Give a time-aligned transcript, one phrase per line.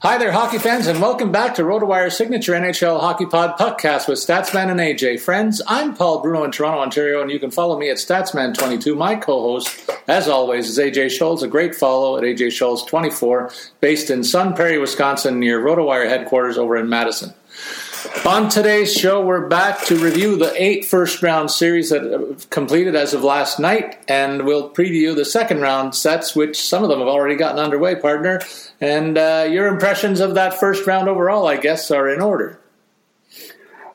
[0.00, 4.18] Hi there, hockey fans, and welcome back to RotoWire Signature NHL Hockey Pod podcast with
[4.18, 5.20] Statsman and AJ.
[5.20, 8.94] Friends, I'm Paul Bruno in Toronto, Ontario, and you can follow me at Statsman22.
[8.94, 11.42] My co-host, as always, is AJ Scholz.
[11.42, 16.76] A great follow at AJ Scholz24, based in Sun Prairie, Wisconsin, near RotoWire headquarters over
[16.76, 17.32] in Madison.
[18.24, 23.14] On today's show, we're back to review the eight first round series that completed as
[23.14, 27.08] of last night, and we'll preview the second round sets, which some of them have
[27.08, 28.40] already gotten underway, partner.
[28.80, 32.60] And uh, your impressions of that first round overall, I guess, are in order.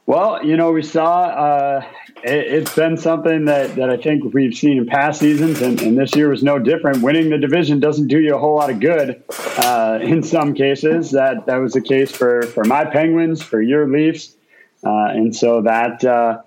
[0.06, 1.86] Well, you know, we saw uh,
[2.24, 5.98] it, has been something that, that I think we've seen in past seasons, and, and,
[5.98, 7.02] this year was no different.
[7.02, 9.24] Winning the division doesn't do you a whole lot of good
[9.58, 11.12] uh, in some cases.
[11.12, 14.36] That that was the case for, for my Penguins, for your Leafs,
[14.84, 16.42] uh, and so that uh,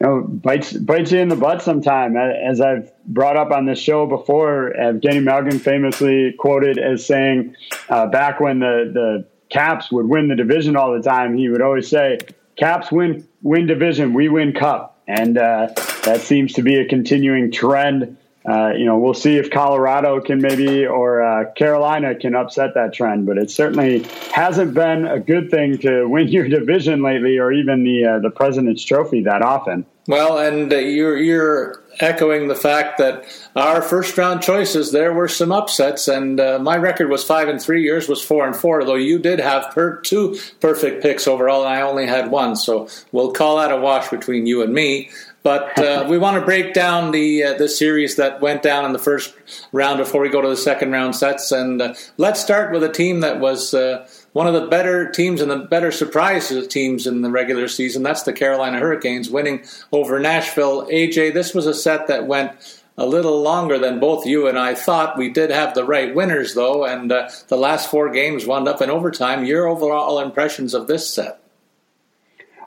[0.00, 2.16] you know bites bites you in the butt sometime.
[2.16, 7.54] As I've brought up on this show before, Evgeny Malkin famously quoted as saying,
[7.88, 11.62] uh, back when the the Caps would win the division all the time, he would
[11.62, 12.18] always say,
[12.56, 15.68] "Caps win win division, we win cup." And uh,
[16.04, 18.16] that seems to be a continuing trend.
[18.48, 22.92] Uh, you know, we'll see if Colorado can maybe or uh, Carolina can upset that
[22.92, 27.52] trend, but it certainly hasn't been a good thing to win your division lately, or
[27.52, 29.84] even the uh, the President's Trophy that often.
[30.06, 33.24] Well, and uh, you're you're echoing the fact that
[33.54, 37.60] our first round choices there were some upsets, and uh, my record was five and
[37.60, 37.84] three.
[37.84, 41.74] Yours was four and four, though you did have per- two perfect picks overall, and
[41.74, 42.56] I only had one.
[42.56, 45.10] So we'll call that a wash between you and me.
[45.42, 48.92] But uh, we want to break down the uh, the series that went down in
[48.92, 49.32] the first
[49.72, 51.52] round before we go to the second round sets.
[51.52, 55.40] And uh, let's start with a team that was uh, one of the better teams
[55.40, 58.02] and the better surprise teams in the regular season.
[58.02, 60.86] That's the Carolina Hurricanes winning over Nashville.
[60.88, 64.74] AJ, this was a set that went a little longer than both you and I
[64.74, 65.16] thought.
[65.16, 68.82] We did have the right winners, though, and uh, the last four games wound up
[68.82, 69.46] in overtime.
[69.46, 71.40] Your overall impressions of this set?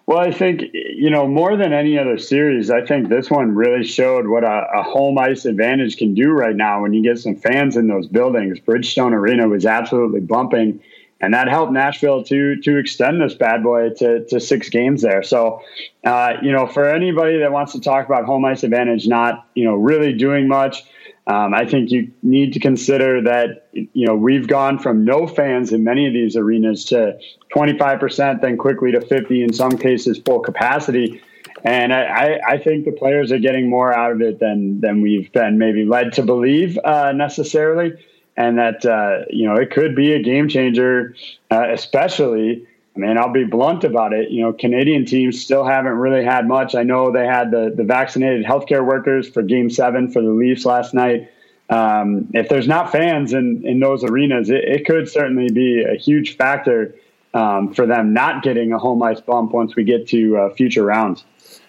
[0.07, 3.85] Well, I think, you know, more than any other series, I think this one really
[3.85, 7.35] showed what a, a, home ice advantage can do right now when you get some
[7.35, 8.59] fans in those buildings.
[8.59, 10.81] Bridgestone Arena was absolutely bumping,
[11.21, 15.23] and that helped Nashville to to extend this bad boy to, to six games there.
[15.23, 15.61] So,
[16.03, 19.65] uh, you know, for anybody that wants to talk about home ice advantage not, you
[19.65, 20.83] know, really doing much–
[21.29, 25.71] um, I think you need to consider that you know we've gone from no fans
[25.71, 27.19] in many of these arenas to
[27.55, 31.21] 25%, then quickly to 50, in some cases full capacity.
[31.63, 35.31] And I, I think the players are getting more out of it than than we've
[35.31, 37.93] been maybe led to believe uh, necessarily,
[38.39, 41.15] and that uh, you know it could be a game changer,
[41.51, 42.65] uh, especially
[42.95, 44.29] I mean, I'll be blunt about it.
[44.29, 46.75] You know, Canadian teams still haven't really had much.
[46.75, 50.65] I know they had the, the vaccinated healthcare workers for game seven for the Leafs
[50.65, 51.31] last night.
[51.69, 55.95] Um, if there's not fans in, in those arenas, it, it could certainly be a
[55.95, 56.95] huge factor
[57.33, 60.83] um, for them not getting a home ice bump once we get to uh, future
[60.83, 61.23] rounds.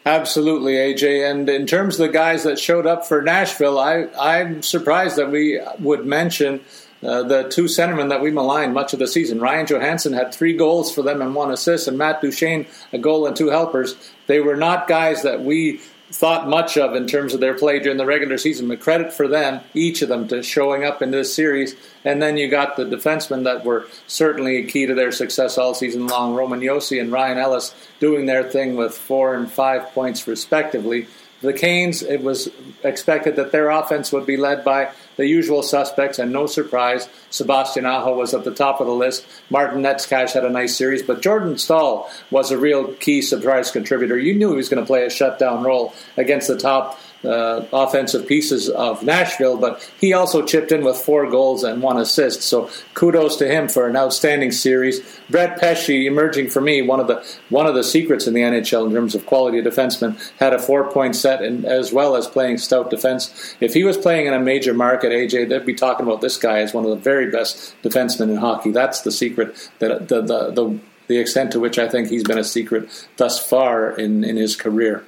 [0.07, 1.31] Absolutely, AJ.
[1.31, 5.31] And in terms of the guys that showed up for Nashville, I, I'm surprised that
[5.31, 6.61] we would mention
[7.03, 9.41] uh, the two centermen that we maligned much of the season.
[9.41, 13.27] Ryan Johansen had three goals for them and one assist, and Matt Duchene a goal
[13.27, 13.95] and two helpers.
[14.27, 17.99] They were not guys that we thought much of in terms of their play during
[17.99, 18.69] the regular season.
[18.69, 21.77] But credit for them, each of them, to showing up in this series.
[22.05, 26.07] And then you got the defensemen that were certainly key to their success all season
[26.07, 26.35] long.
[26.35, 31.07] Roman Josi and Ryan Ellis doing their thing with four and five points respectively.
[31.43, 32.51] The Canes, it was
[32.85, 34.91] expected that their offense would be led by
[35.21, 39.27] the usual suspects, and no surprise, Sebastian Aho was at the top of the list.
[39.51, 44.19] Martin Necas had a nice series, but Jordan Staal was a real key surprise contributor.
[44.19, 48.27] You knew he was going to play a shutdown role against the top uh, offensive
[48.27, 52.43] pieces of Nashville, but he also chipped in with four goals and one assist.
[52.43, 55.01] So kudos to him for an outstanding series.
[55.29, 58.87] Brett Pesce, emerging for me, one of the one of the secrets in the NHL
[58.87, 62.27] in terms of quality of defenseman, had a four point set and as well as
[62.27, 63.57] playing stout defense.
[63.61, 66.61] If he was playing in a major market, AJ, they'd be talking about this guy
[66.61, 68.71] as one of the very best defensemen in hockey.
[68.71, 70.81] That's the secret that the the, the
[71.11, 74.55] the extent to which I think he's been a secret thus far in, in his
[74.55, 75.05] career.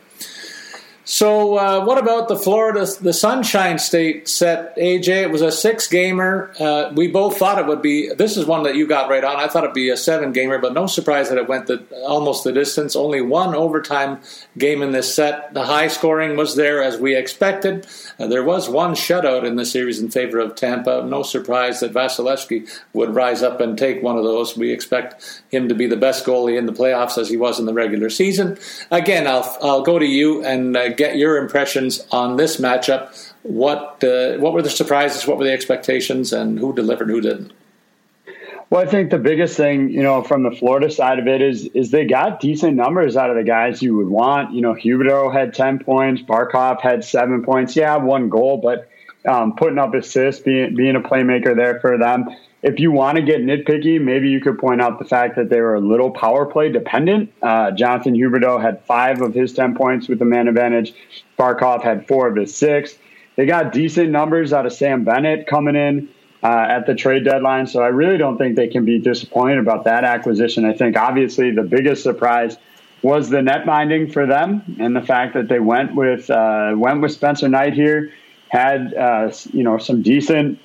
[1.04, 5.08] So, uh, what about the Florida, the Sunshine State set, AJ?
[5.22, 6.52] It was a six gamer.
[6.60, 8.14] Uh, we both thought it would be.
[8.14, 9.34] This is one that you got right on.
[9.34, 12.44] I thought it'd be a seven gamer, but no surprise that it went the, almost
[12.44, 12.94] the distance.
[12.94, 14.20] Only one overtime
[14.56, 15.52] game in this set.
[15.54, 17.84] The high scoring was there as we expected.
[18.20, 21.04] Uh, there was one shutout in the series in favor of Tampa.
[21.04, 24.56] No surprise that Vasilevskiy would rise up and take one of those.
[24.56, 27.66] We expect him to be the best goalie in the playoffs as he was in
[27.66, 28.56] the regular season.
[28.92, 33.02] Again, I'll I'll go to you and uh, get your impressions on this matchup.
[33.42, 35.26] What uh, what were the surprises?
[35.26, 36.32] What were the expectations?
[36.32, 37.08] And who delivered?
[37.08, 37.52] Who didn't?
[38.70, 41.66] Well, I think the biggest thing, you know, from the Florida side of it is
[41.74, 44.54] is they got decent numbers out of the guys you would want.
[44.54, 47.76] You know, Huberdeau had ten points, Barkov had seven points.
[47.76, 48.88] Yeah, one goal, but
[49.30, 52.28] um, putting up assists, being being a playmaker there for them
[52.62, 55.60] if you want to get nitpicky, maybe you could point out the fact that they
[55.60, 57.32] were a little power play dependent.
[57.42, 60.94] Uh, Jonathan Huberdeau had five of his 10 points with the man advantage.
[61.36, 62.96] Barkov had four of his six.
[63.36, 66.08] They got decent numbers out of Sam Bennett coming in
[66.44, 67.66] uh, at the trade deadline.
[67.66, 70.64] So I really don't think they can be disappointed about that acquisition.
[70.64, 72.56] I think obviously the biggest surprise
[73.02, 77.00] was the net minding for them and the fact that they went with uh, went
[77.00, 78.12] with Spencer Knight here.
[78.48, 80.60] Had uh, you know some decent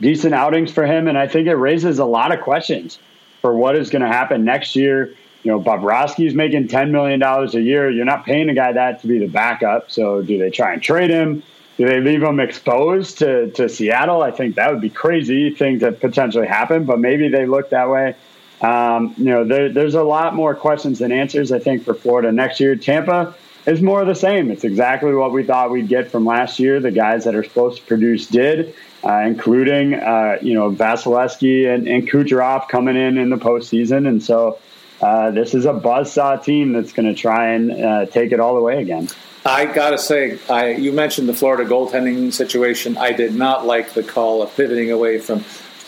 [0.00, 2.98] decent outings for him, and I think it raises a lot of questions
[3.40, 5.14] for what is going to happen next year.
[5.42, 7.90] You know, Bobrovsky's making ten million dollars a year.
[7.90, 9.90] You're not paying a guy that to be the backup.
[9.90, 11.42] So, do they try and trade him?
[11.76, 14.22] Do they leave him exposed to, to Seattle?
[14.22, 17.90] I think that would be crazy things that potentially happen, but maybe they look that
[17.90, 18.16] way.
[18.62, 22.32] Um, you know, there, there's a lot more questions than answers, I think, for Florida
[22.32, 22.76] next year.
[22.76, 23.34] Tampa
[23.66, 24.50] is more of the same.
[24.50, 26.80] It's exactly what we thought we'd get from last year.
[26.80, 28.74] The guys that are supposed to produce did
[29.06, 34.22] uh, including uh, you know Vasilevskiy and, and Kucherov coming in in the postseason, and
[34.22, 34.58] so
[35.00, 38.54] uh, this is a buzzsaw team that's going to try and uh, take it all
[38.54, 39.08] the way again.
[39.44, 42.96] I gotta say, I, you mentioned the Florida goaltending situation.
[42.96, 45.40] I did not like the call of pivoting away from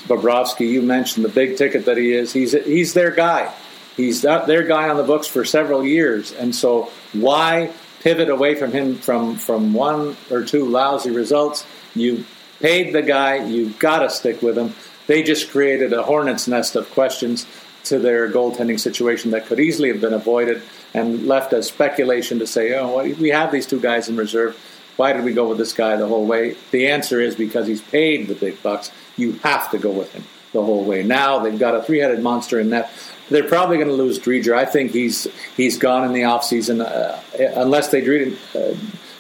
[0.07, 0.69] Bobrovsky.
[0.69, 2.33] You mentioned the big ticket that he is.
[2.33, 3.53] He's he's their guy.
[3.97, 8.73] He's their guy on the books for several years, and so why pivot away from
[8.73, 11.67] him from from one or two lousy results?
[11.95, 12.25] You
[12.61, 14.75] paid the guy, you've got to stick with him.
[15.07, 17.47] They just created a hornet's nest of questions
[17.85, 20.63] to their goaltending situation that could easily have been avoided
[20.93, 24.57] and left as speculation to say, oh, well, we have these two guys in reserve.
[24.97, 26.57] Why did we go with this guy the whole way?
[26.73, 28.91] The answer is because he's paid the big bucks.
[29.17, 31.03] You have to go with him the whole way.
[31.03, 32.91] Now they've got a three-headed monster in net.
[33.31, 34.57] They're probably going to lose Driedger.
[34.57, 37.21] I think he's he's gone in the offseason uh,
[37.61, 38.75] unless they uh,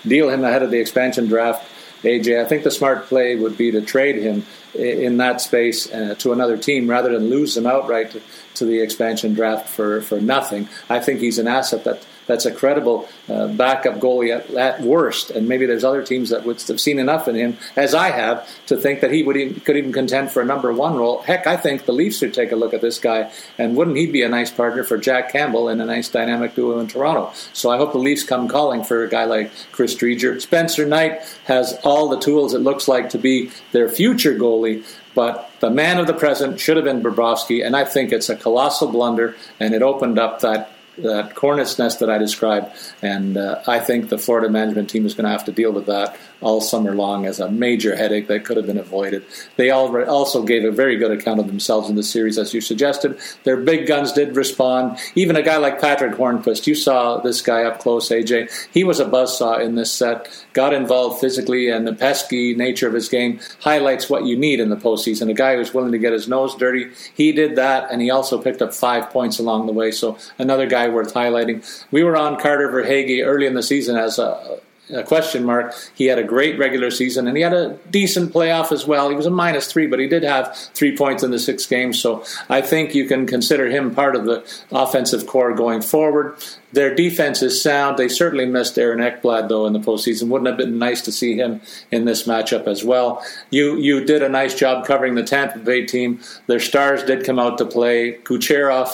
[0.07, 1.67] deal him ahead of the expansion draft
[2.03, 2.45] AJ.
[2.45, 6.33] I think the smart play would be to trade him in that space uh, to
[6.33, 8.23] another team rather than lose him outright to,
[8.55, 10.69] to, the expansion draft for, for nothing.
[10.89, 15.31] I think he's an asset that that's a credible uh, backup goalie at, at, worst.
[15.31, 18.49] And maybe there's other teams that would have seen enough in him, as I have,
[18.67, 21.23] to think that he would even, could even contend for a number one role.
[21.23, 23.33] Heck, I think the Leafs should take a look at this guy.
[23.57, 26.79] And wouldn't he be a nice partner for Jack Campbell and a nice dynamic duo
[26.79, 27.33] in Toronto?
[27.53, 30.41] So I hope the Leafs come calling for a guy like Chris Driedger.
[30.41, 34.85] Spencer Knight has all the tools it looks like to be their future goalie.
[35.15, 38.37] But the man of the present should have been Bobrovsky, and I think it's a
[38.37, 42.75] colossal blunder, and it opened up that that cornet's nest that I described.
[43.03, 45.87] And uh, I think the Florida management team is going to have to deal with
[45.87, 49.25] that all summer long as a major headache that could have been avoided.
[49.57, 53.19] They also gave a very good account of themselves in the series, as you suggested.
[53.45, 54.99] Their big guns did respond.
[55.15, 58.69] Even a guy like Patrick Hornqvist, you saw this guy up close, AJ.
[58.73, 62.95] He was a buzzsaw in this set, got involved physically, and the pesky nature of
[62.95, 65.31] his game highlights what you need in the postseason.
[65.31, 66.91] A guy who's willing to get his nose dirty.
[67.15, 69.91] He did that, and he also picked up five points along the way.
[69.91, 71.65] So another guy worth highlighting.
[71.91, 75.75] We were on Carter Verhaeghe early in the season as a a question mark.
[75.95, 79.09] He had a great regular season and he had a decent playoff as well.
[79.11, 82.01] He was a minus three, but he did have three points in the six games.
[82.01, 86.37] So I think you can consider him part of the offensive core going forward.
[86.73, 87.97] Their defense is sound.
[87.97, 90.29] They certainly missed Aaron Ekblad though in the postseason.
[90.29, 93.25] Wouldn't have been nice to see him in this matchup as well.
[93.51, 96.21] You you did a nice job covering the Tampa Bay team.
[96.47, 98.19] Their stars did come out to play.
[98.25, 98.91] Kucherov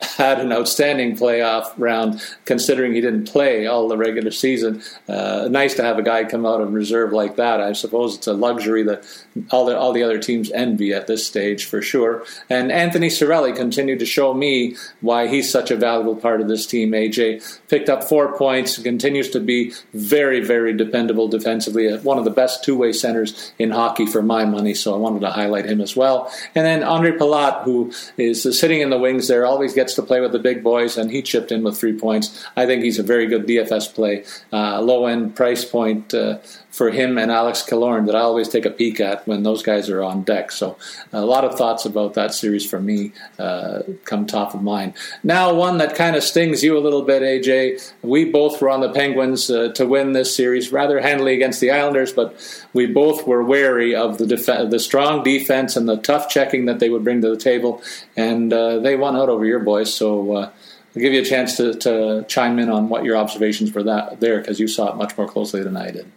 [0.00, 4.82] had an outstanding playoff round, considering he didn't play all the regular season.
[5.08, 7.60] Uh, nice to have a guy come out of reserve like that.
[7.60, 9.04] I suppose it's a luxury that
[9.50, 12.24] all the all the other teams envy at this stage for sure.
[12.48, 16.66] And Anthony Cirelli continued to show me why he's such a valuable part of this
[16.66, 16.92] team.
[16.92, 21.94] AJ picked up four points, continues to be very very dependable defensively.
[21.98, 24.74] One of the best two way centers in hockey for my money.
[24.74, 26.32] So I wanted to highlight him as well.
[26.54, 30.20] And then Andre Palat, who is sitting in the wings there, always gets to play
[30.20, 32.44] with the big boys, and he chipped in with three points.
[32.56, 36.14] I think he's a very good DFS play, uh, low end price point.
[36.14, 36.38] Uh,
[36.76, 39.88] for him and Alex Killorn that I always take a peek at when those guys
[39.88, 40.52] are on deck.
[40.52, 40.76] So
[41.10, 44.92] a lot of thoughts about that series for me uh, come top of mind.
[45.24, 47.94] Now, one that kind of stings you a little bit, AJ.
[48.02, 51.70] We both were on the Penguins uh, to win this series rather handily against the
[51.70, 52.36] Islanders, but
[52.74, 56.78] we both were wary of the def- the strong defense and the tough checking that
[56.78, 57.82] they would bring to the table,
[58.18, 59.92] and uh, they won out over your boys.
[59.94, 60.36] So.
[60.36, 60.50] Uh,
[60.94, 64.18] I'll give you a chance to, to chime in on what your observations were that
[64.18, 66.10] there because you saw it much more closely than I did.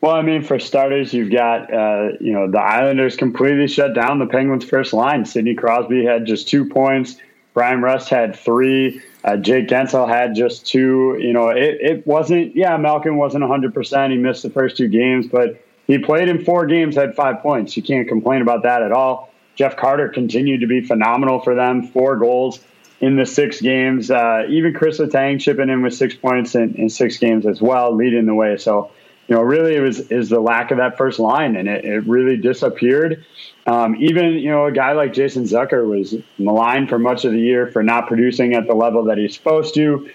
[0.00, 4.18] Well, I mean, for starters, you've got uh, you know the Islanders completely shut down
[4.18, 5.26] the Penguins' first line.
[5.26, 7.16] Sidney Crosby had just two points.
[7.52, 9.02] Bryan Rust had three.
[9.24, 11.18] Uh, Jake Guentzel had just two.
[11.20, 12.56] You know, it, it wasn't.
[12.56, 13.74] Yeah, Malkin wasn't 100.
[13.74, 17.40] percent He missed the first two games, but he played in four games, had five
[17.40, 17.76] points.
[17.76, 19.30] You can't complain about that at all.
[19.54, 21.82] Jeff Carter continued to be phenomenal for them.
[21.82, 22.60] Four goals
[23.00, 24.10] in the six games.
[24.10, 27.94] Uh, even Chris Letang chipping in with six points in, in six games as well,
[27.94, 28.56] leading the way.
[28.56, 28.92] So
[29.30, 32.00] you know, really it was is the lack of that first line, and it, it
[32.00, 33.24] really disappeared.
[33.64, 37.38] Um, even you know, a guy like Jason Zucker was maligned for much of the
[37.38, 40.10] year for not producing at the level that he's supposed to.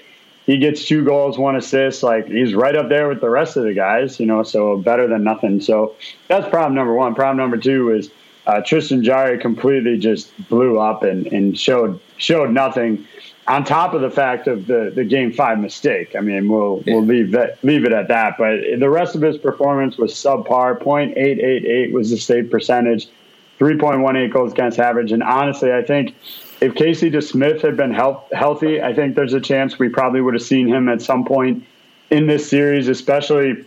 [0.46, 2.04] He gets two goals, one assist.
[2.04, 4.44] Like he's right up there with the rest of the guys, you know.
[4.44, 5.62] So better than nothing.
[5.62, 5.96] So
[6.28, 7.16] that's problem number one.
[7.16, 8.12] Problem number two is
[8.48, 13.08] uh, Tristan Jarry completely just blew up and, and showed showed nothing
[13.48, 16.16] on top of the fact of the, the game five mistake.
[16.16, 16.96] I mean, we'll yeah.
[16.96, 18.38] we'll leave that leave it at that.
[18.38, 20.80] But the rest of his performance was subpar.
[20.82, 23.08] 0.888 was the save percentage,
[23.60, 25.12] 3.18 goals against average.
[25.12, 26.16] And honestly, I think
[26.62, 30.34] if Casey DeSmith had been health, healthy, I think there's a chance we probably would
[30.34, 31.66] have seen him at some point
[32.10, 33.66] in this series, especially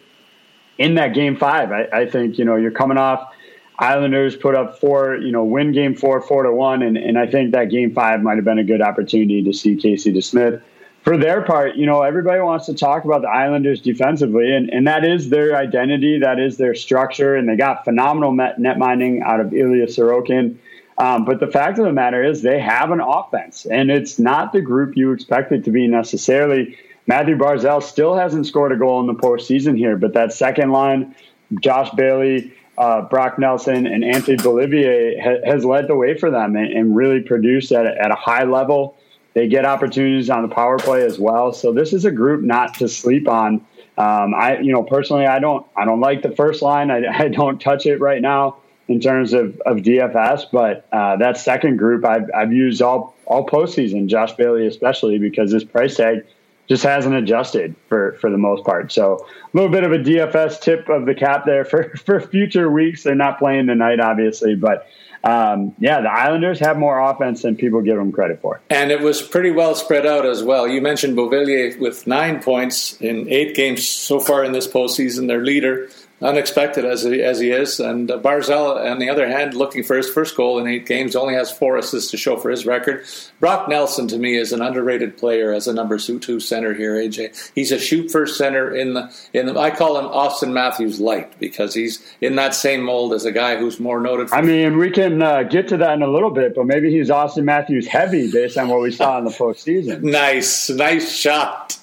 [0.78, 1.70] in that game five.
[1.70, 3.32] I, I think you know you're coming off
[3.78, 6.82] Islanders put up four, you know, win game four, four to one.
[6.82, 9.76] And, and I think that game five might have been a good opportunity to see
[9.76, 10.60] Casey DeSmith.
[11.02, 14.86] For their part, you know, everybody wants to talk about the Islanders defensively, and, and
[14.88, 19.22] that is their identity, that is their structure, and they got phenomenal net, net minding
[19.22, 20.56] out of Ilya Sorokin.
[20.98, 24.52] Um, but the fact of the matter is, they have an offense, and it's not
[24.52, 26.76] the group you expect it to be necessarily.
[27.06, 31.14] Mathew Barzal still hasn't scored a goal in the postseason here, but that second line,
[31.60, 36.54] Josh Bailey, uh, Brock Nelson and Anthony Beauvillier ha- has led the way for them
[36.56, 38.96] and, and really produced at a, at a high level.
[39.34, 41.52] They get opportunities on the power play as well.
[41.52, 43.66] So this is a group not to sleep on.
[43.98, 46.90] Um, I, you know, personally, I don't, I don't like the first line.
[46.90, 51.36] I, I don't touch it right now in terms of, of DFS, but uh, that
[51.36, 54.06] second group I've, I've used all all postseason.
[54.06, 56.24] Josh Bailey especially because this price tag
[56.68, 58.92] just hasn't adjusted for for the most part.
[58.92, 62.70] So a little bit of a DFS tip of the cap there for for future
[62.70, 63.02] weeks.
[63.02, 64.86] They're not playing tonight, obviously, but
[65.24, 68.60] um, yeah, the Islanders have more offense than people give them credit for.
[68.70, 70.68] And it was pretty well spread out as well.
[70.68, 75.44] You mentioned Beauvillier with nine points in eight games so far in this postseason, their
[75.44, 75.88] leader
[76.20, 77.78] unexpected as he, as he is.
[77.80, 81.14] And uh, Barzal, on the other hand, looking for his first goal in eight games,
[81.14, 83.04] only has four assists to show for his record.
[83.40, 86.94] Brock Nelson, to me, is an underrated player as a number two center here.
[86.94, 89.58] AJ, he's a shoot first center in the in the.
[89.58, 93.56] I call him Auston Matthews light because he's in that same mold as a guy
[93.56, 94.28] who's more noted.
[94.32, 97.10] I mean, we can uh, get to that in a little bit, but maybe he's
[97.10, 100.02] Auston Matthews heavy based on what we saw in the postseason.
[100.02, 101.78] nice, nice shot.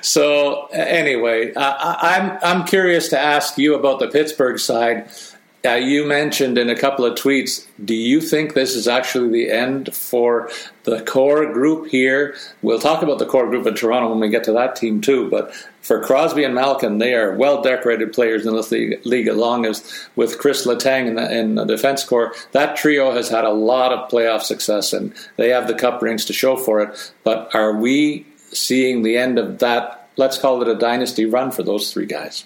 [0.00, 5.10] So anyway, uh, I'm I'm curious to ask you about the Pittsburgh side.
[5.64, 7.64] Uh, you mentioned in a couple of tweets.
[7.84, 10.50] Do you think this is actually the end for
[10.82, 12.34] the core group here?
[12.62, 15.30] We'll talk about the core group in Toronto when we get to that team too.
[15.30, 19.66] But for Crosby and Malkin, they are well decorated players in this league, league along
[19.66, 22.34] as with Chris Letang in the, in the defense core.
[22.50, 26.24] That trio has had a lot of playoff success, and they have the cup rings
[26.24, 27.12] to show for it.
[27.22, 31.62] But are we seeing the end of that, let's call it a dynasty run for
[31.62, 32.44] those three guys?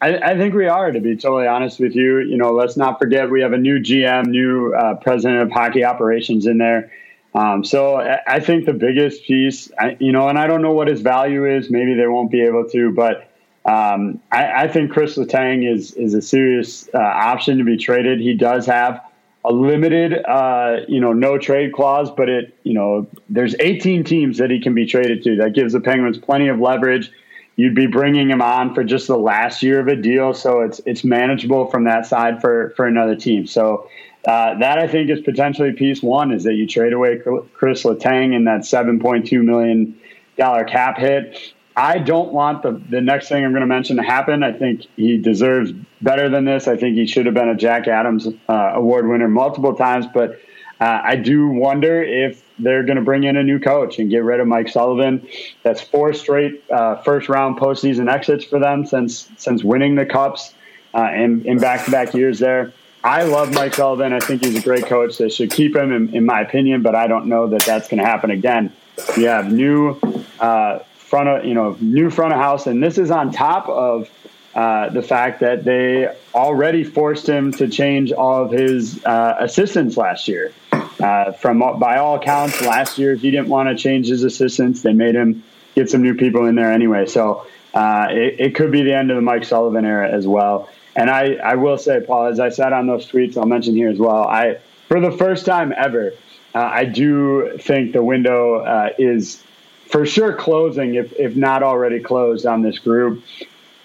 [0.00, 2.18] I, I, think we are, to be totally honest with you.
[2.18, 5.84] You know, let's not forget we have a new GM, new uh, president of hockey
[5.84, 6.92] operations in there.
[7.34, 10.72] Um, so I, I, think the biggest piece, I, you know, and I don't know
[10.72, 11.70] what his value is.
[11.70, 13.30] Maybe they won't be able to, but
[13.66, 18.20] um, I, think Chris Letang is is a serious uh, option to be traded.
[18.20, 19.00] He does have
[19.46, 24.38] a limited, uh, you know, no trade clause, but it, you know, there's 18 teams
[24.38, 25.36] that he can be traded to.
[25.36, 27.12] That gives the Penguins plenty of leverage.
[27.54, 30.80] You'd be bringing him on for just the last year of a deal, so it's
[30.84, 33.46] it's manageable from that side for for another team.
[33.46, 33.88] So
[34.26, 37.20] uh, that I think is potentially piece one is that you trade away
[37.54, 39.98] Chris Letang in that 7.2 million
[40.36, 41.54] dollar cap hit.
[41.76, 44.42] I don't want the, the next thing I'm going to mention to happen.
[44.42, 46.68] I think he deserves better than this.
[46.68, 50.40] I think he should have been a Jack Adams uh, Award winner multiple times, but
[50.80, 54.24] uh, I do wonder if they're going to bring in a new coach and get
[54.24, 55.26] rid of Mike Sullivan.
[55.62, 60.54] That's four straight uh, first round postseason exits for them since since winning the cups
[60.94, 62.72] uh, in, in back-to-back years there.
[63.04, 64.12] I love Mike Sullivan.
[64.14, 65.18] I think he's a great coach.
[65.18, 67.98] They should keep him, in, in my opinion, but I don't know that that's going
[67.98, 68.72] to happen again.
[69.16, 70.00] You have new
[70.40, 74.10] uh, front of you know new front of house, and this is on top of
[74.54, 79.96] uh, the fact that they already forced him to change all of his uh, assistants
[79.96, 80.52] last year.
[80.98, 84.80] Uh, from by all accounts, last year if he didn't want to change his assistants.
[84.80, 85.44] They made him
[85.74, 87.04] get some new people in there anyway.
[87.04, 90.70] So uh, it, it, could be the end of the Mike Sullivan era as well.
[90.96, 93.90] And I, I will say, Paul, as I said on those tweets, I'll mention here
[93.90, 94.22] as well.
[94.22, 96.14] I for the first time ever,
[96.54, 99.42] uh, I do think the window uh, is
[99.88, 103.22] for sure closing, if if not already closed on this group.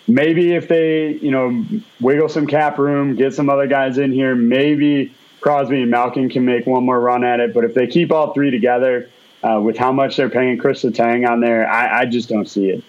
[0.08, 1.66] Maybe if they, you know,
[2.02, 6.44] wiggle some cap room, get some other guys in here, maybe Crosby and Malkin can
[6.44, 7.54] make one more run at it.
[7.54, 9.10] But if they keep all three together,
[9.44, 12.70] uh, with how much they're paying Chris Letang on there, I, I just don't see
[12.70, 12.84] it.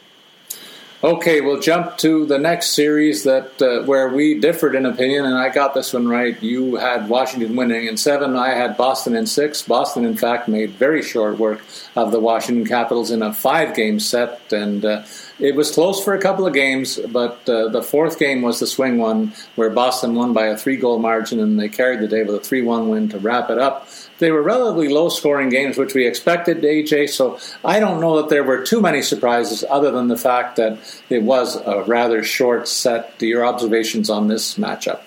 [1.05, 5.35] Okay, we'll jump to the next series that uh, where we differed in opinion, and
[5.35, 6.41] I got this one right.
[6.41, 8.37] You had Washington winning in seven.
[8.37, 9.63] I had Boston in six.
[9.63, 11.61] Boston, in fact, made very short work
[11.97, 15.03] of the Washington Capitals in a five-game set, and uh,
[15.41, 17.01] it was close for a couple of games.
[17.09, 21.01] But uh, the fourth game was the swing one, where Boston won by a three-goal
[21.01, 23.89] margin, and they carried the day with a three-one win to wrap it up.
[24.23, 27.11] They were relatively low scoring games, which we expected, AJ.
[27.11, 30.79] So I don't know that there were too many surprises other than the fact that
[31.11, 33.21] it was a rather short set.
[33.21, 35.01] Your observations on this matchup?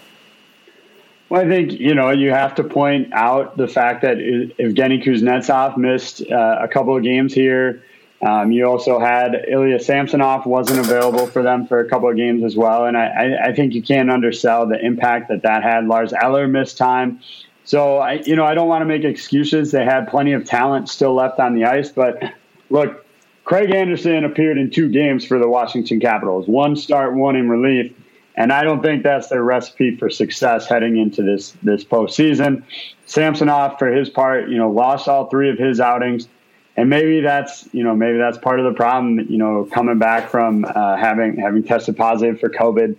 [1.30, 5.78] Well, I think you know you have to point out the fact that Evgeny Kuznetsov
[5.78, 7.84] missed uh, a couple of games here.
[8.22, 12.44] Um, you also had Ilya Samsonov wasn't available for them for a couple of games
[12.44, 15.86] as well, and I, I think you can't undersell the impact that that had.
[15.88, 17.22] Lars Eller missed time.
[17.66, 19.72] So I, you know, I don't want to make excuses.
[19.72, 22.24] They had plenty of talent still left on the ice, but
[22.70, 23.06] look,
[23.44, 27.94] Craig Anderson appeared in two games for the Washington Capitals, one start, one in relief,
[28.36, 32.64] and I don't think that's their recipe for success heading into this this postseason.
[33.06, 36.28] Samsonov, for his part, you know, lost all three of his outings,
[36.76, 39.20] and maybe that's you know maybe that's part of the problem.
[39.20, 42.96] You know, coming back from uh, having having tested positive for COVID,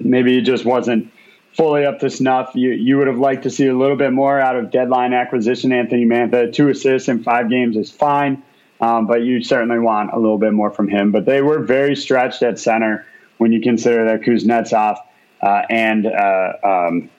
[0.00, 1.12] maybe he just wasn't
[1.58, 2.52] fully up to snuff.
[2.54, 5.72] You you would have liked to see a little bit more out of deadline acquisition.
[5.72, 8.42] Anthony Mantha, two assists in five games is fine,
[8.80, 11.10] um, but you certainly want a little bit more from him.
[11.12, 13.04] But they were very stretched at center
[13.36, 14.98] when you consider that Kuznetsov
[15.42, 17.10] uh, and uh, um,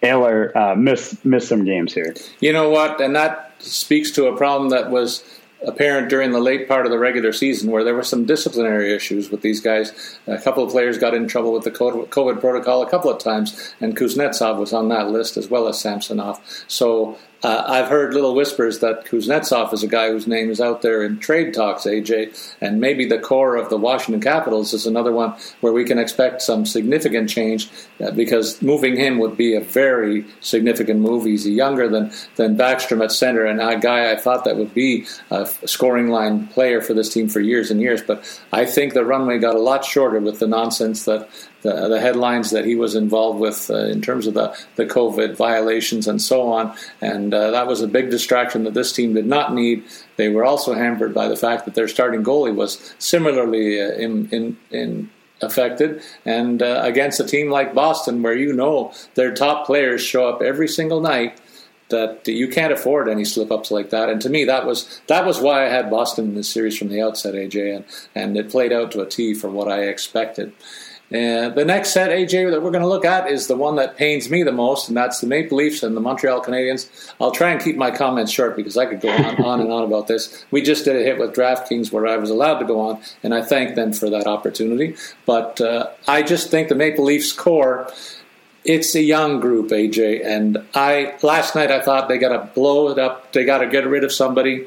[0.00, 2.14] Eller uh, missed missed some games here.
[2.40, 5.24] You know what, and that speaks to a problem that was
[5.66, 9.30] apparent during the late part of the regular season where there were some disciplinary issues
[9.30, 10.18] with these guys.
[10.26, 13.74] A couple of players got in trouble with the COVID protocol a couple of times,
[13.80, 16.40] and Kuznetsov was on that list as well as Samsonov.
[16.68, 20.82] So uh, I've heard little whispers that Kuznetsov is a guy whose name is out
[20.82, 25.12] there in trade talks, AJ, and maybe the core of the Washington Capitals is another
[25.12, 27.70] one where we can expect some significant change
[28.04, 31.24] uh, because moving him would be a very significant move.
[31.24, 35.06] He's younger than, than Backstrom at center, and a guy I thought that would be
[35.30, 38.02] a scoring line player for this team for years and years.
[38.02, 41.28] But I think the runway got a lot shorter with the nonsense that
[41.62, 45.36] the, the headlines that he was involved with uh, in terms of the, the COVID
[45.36, 46.76] violations and so on.
[47.00, 49.84] And uh, that was a big distraction that this team did not need.
[50.16, 54.28] They were also hampered by the fact that their starting goalie was similarly uh, in,
[54.30, 56.02] in, in affected.
[56.24, 60.42] And uh, against a team like Boston, where you know their top players show up
[60.42, 61.40] every single night,
[61.90, 64.08] that you can't afford any slip ups like that.
[64.08, 66.88] And to me, that was that was why I had Boston in this series from
[66.88, 70.52] the outset, AJ, and and it played out to a T for what I expected.
[71.10, 73.96] And the next set, AJ, that we're going to look at is the one that
[73.96, 77.12] pains me the most, and that's the Maple Leafs and the Montreal Canadiens.
[77.18, 79.84] I'll try and keep my comments short because I could go on, on and on
[79.84, 80.44] about this.
[80.50, 83.34] We just did a hit with DraftKings where I was allowed to go on, and
[83.34, 84.96] I thank them for that opportunity.
[85.24, 87.90] But uh, I just think the Maple Leafs core
[88.64, 90.26] it's a young group, AJ.
[90.26, 93.32] And I last night I thought they got to blow it up.
[93.32, 94.66] They got to get rid of somebody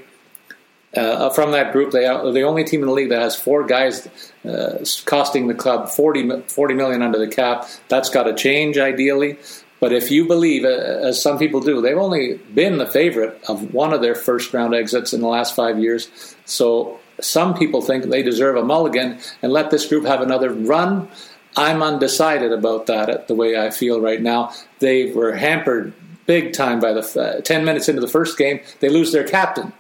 [0.95, 1.91] uh, from that group.
[1.91, 4.07] They are the only team in the league that has four guys
[4.45, 7.67] uh, costing the club 40, 40 million under the cap.
[7.87, 9.37] That's got to change ideally.
[9.79, 13.73] But if you believe, uh, as some people do, they've only been the favorite of
[13.73, 16.35] one of their first round exits in the last five years.
[16.45, 21.09] So some people think they deserve a mulligan and let this group have another run.
[21.57, 24.53] I'm undecided about that the way I feel right now.
[24.79, 25.93] They were hampered
[26.27, 28.61] big time by the uh, 10 minutes into the first game.
[28.79, 29.73] They lose their captain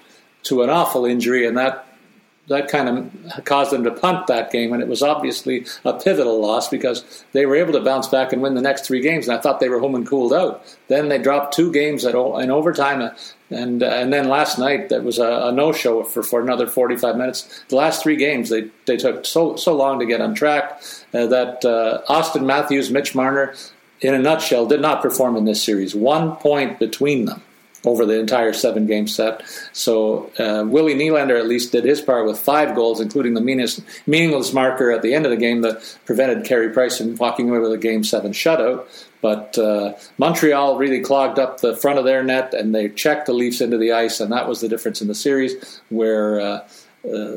[0.43, 1.87] to an awful injury, and that
[2.51, 6.41] that kind of caused them to punt that game, and it was obviously a pivotal
[6.41, 9.27] loss because they were able to bounce back and win the next three games.
[9.27, 10.63] And I thought they were home and cooled out.
[10.87, 13.11] Then they dropped two games at in overtime,
[13.49, 17.15] and and then last night that was a, a no show for, for another 45
[17.15, 17.63] minutes.
[17.69, 20.81] The last three games they, they took so so long to get on track
[21.13, 23.55] uh, that uh, Auston Matthews, Mitch Marner,
[24.01, 25.95] in a nutshell, did not perform in this series.
[25.95, 27.41] One point between them
[27.85, 29.41] over the entire seven game set.
[29.73, 33.81] So uh, Willie Nylander at least did his part with five goals, including the meanest,
[34.05, 37.59] meaningless marker at the end of the game that prevented Carey Price from walking away
[37.59, 38.85] with a game seven shutout.
[39.21, 43.33] But uh, Montreal really clogged up the front of their net and they checked the
[43.33, 46.39] Leafs into the ice, and that was the difference in the series where.
[46.39, 46.67] Uh,
[47.07, 47.35] uh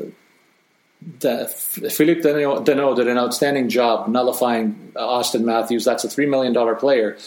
[1.20, 5.84] Philippe Danault did an outstanding job nullifying Auston Matthews.
[5.84, 7.18] That's a $3 million player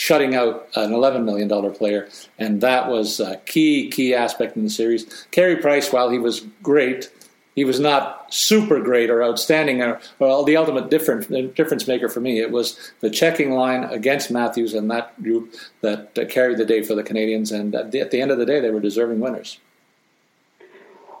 [0.00, 2.08] shutting out an $11 million player,
[2.38, 5.26] and that was a key, key aspect in the series.
[5.30, 7.10] Carey Price, while he was great,
[7.54, 12.20] he was not super great or outstanding or well the ultimate difference difference maker for
[12.20, 16.80] me it was the checking line against Matthews and that group that carried the day
[16.82, 19.20] for the Canadians and at the, at the end of the day they were deserving
[19.20, 19.58] winners.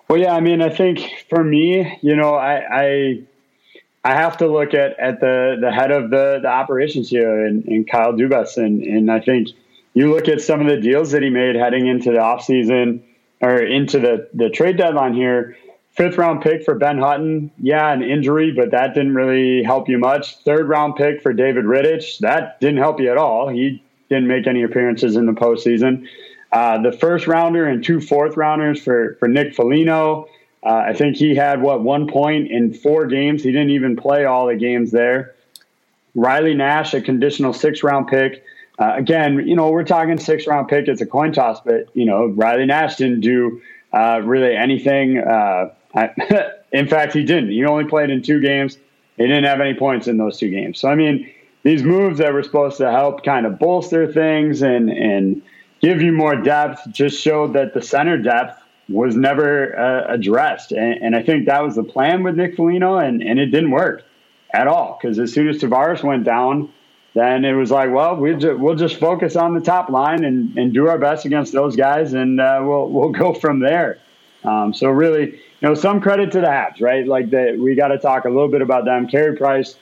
[0.08, 3.22] Well, yeah, I mean, I think for me, you know, I, I
[4.02, 7.64] I have to look at, at the, the head of the, the operations here and,
[7.66, 8.56] and Kyle Dubas.
[8.56, 9.48] And, and I think
[9.92, 13.02] you look at some of the deals that he made heading into the offseason
[13.40, 15.56] or into the, the trade deadline here.
[15.90, 17.50] Fifth round pick for Ben Hutton.
[17.58, 20.38] Yeah, an injury, but that didn't really help you much.
[20.44, 22.20] Third round pick for David Rittich.
[22.20, 23.48] That didn't help you at all.
[23.48, 26.06] He didn't make any appearances in the postseason.
[26.52, 30.28] Uh, the first rounder and two fourth rounders for, for Nick Foligno.
[30.62, 33.42] Uh, I think he had what one point in four games.
[33.42, 35.34] He didn't even play all the games there.
[36.14, 38.44] Riley Nash, a conditional six round pick.
[38.78, 40.88] Uh, again, you know, we're talking six round pick.
[40.88, 45.18] It's a coin toss, but you know, Riley Nash didn't do uh, really anything.
[45.18, 46.10] Uh, I,
[46.72, 47.50] in fact, he didn't.
[47.50, 48.76] He only played in two games.
[49.16, 50.78] He didn't have any points in those two games.
[50.78, 51.30] So I mean,
[51.62, 55.42] these moves that were supposed to help kind of bolster things and and
[55.80, 58.59] give you more depth just showed that the center depth
[58.90, 60.72] was never uh, addressed.
[60.72, 63.70] And, and, I think that was the plan with Nick Foligno, and, and it didn't
[63.70, 64.02] work
[64.52, 64.98] at all.
[65.00, 66.72] Because as soon as Tavares went down,
[67.14, 70.56] then it was like, well, we'll, ju- we'll just focus on the top line and,
[70.58, 73.98] and do our best against those guys, and uh, we'll we'll go from there.
[74.44, 77.06] Um, so really, you know, some credit to the Habs, right?
[77.06, 79.06] Like the, we got to talk a little bit about them.
[79.06, 79.76] Carey Price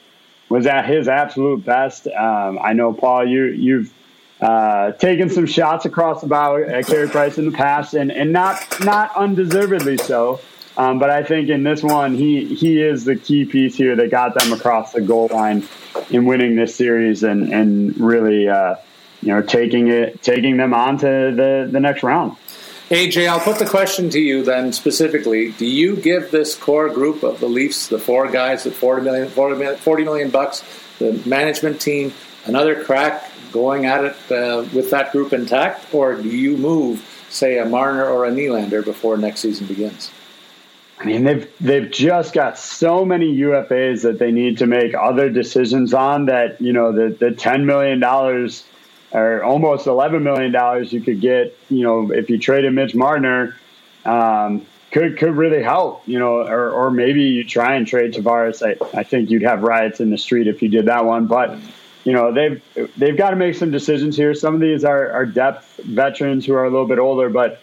[0.49, 2.07] was at his absolute best.
[2.09, 3.93] Um, I know, Paul, you you've
[4.41, 8.33] uh, taken some shots across the bow at Carey Price in the past, and, and
[8.33, 10.41] not not undeservedly so.
[10.77, 14.11] Um, but I think in this one, he he is the key piece here that
[14.11, 15.67] got them across the goal line
[16.11, 18.77] in winning this series and and really uh,
[19.21, 22.37] you know taking it taking them on to the the next round.
[22.91, 25.51] AJ, I'll put the question to you then specifically.
[25.53, 29.29] Do you give this core group of the Leafs, the four guys at 40 million,
[29.29, 30.65] 40 million, 40 million bucks,
[30.99, 32.15] the management team,
[32.47, 37.59] another crack going at it uh, with that group intact, or do you move, say,
[37.59, 40.11] a Marner or a Nylander before next season begins?
[41.01, 45.31] I mean, they've they've just got so many UFAs that they need to make other
[45.31, 46.27] decisions on.
[46.27, 48.65] That you know, the the ten million dollars
[49.13, 53.57] or almost eleven million dollars you could get, you know, if you traded Mitch Marner,
[54.05, 56.03] um, could could really help.
[56.09, 58.61] You know, or or maybe you try and trade Tavares.
[58.67, 61.57] I I think you'd have riots in the street if you did that one, but
[62.05, 62.63] you know they've
[62.97, 64.35] they've got to make some decisions here.
[64.35, 67.61] Some of these are, are depth veterans who are a little bit older, but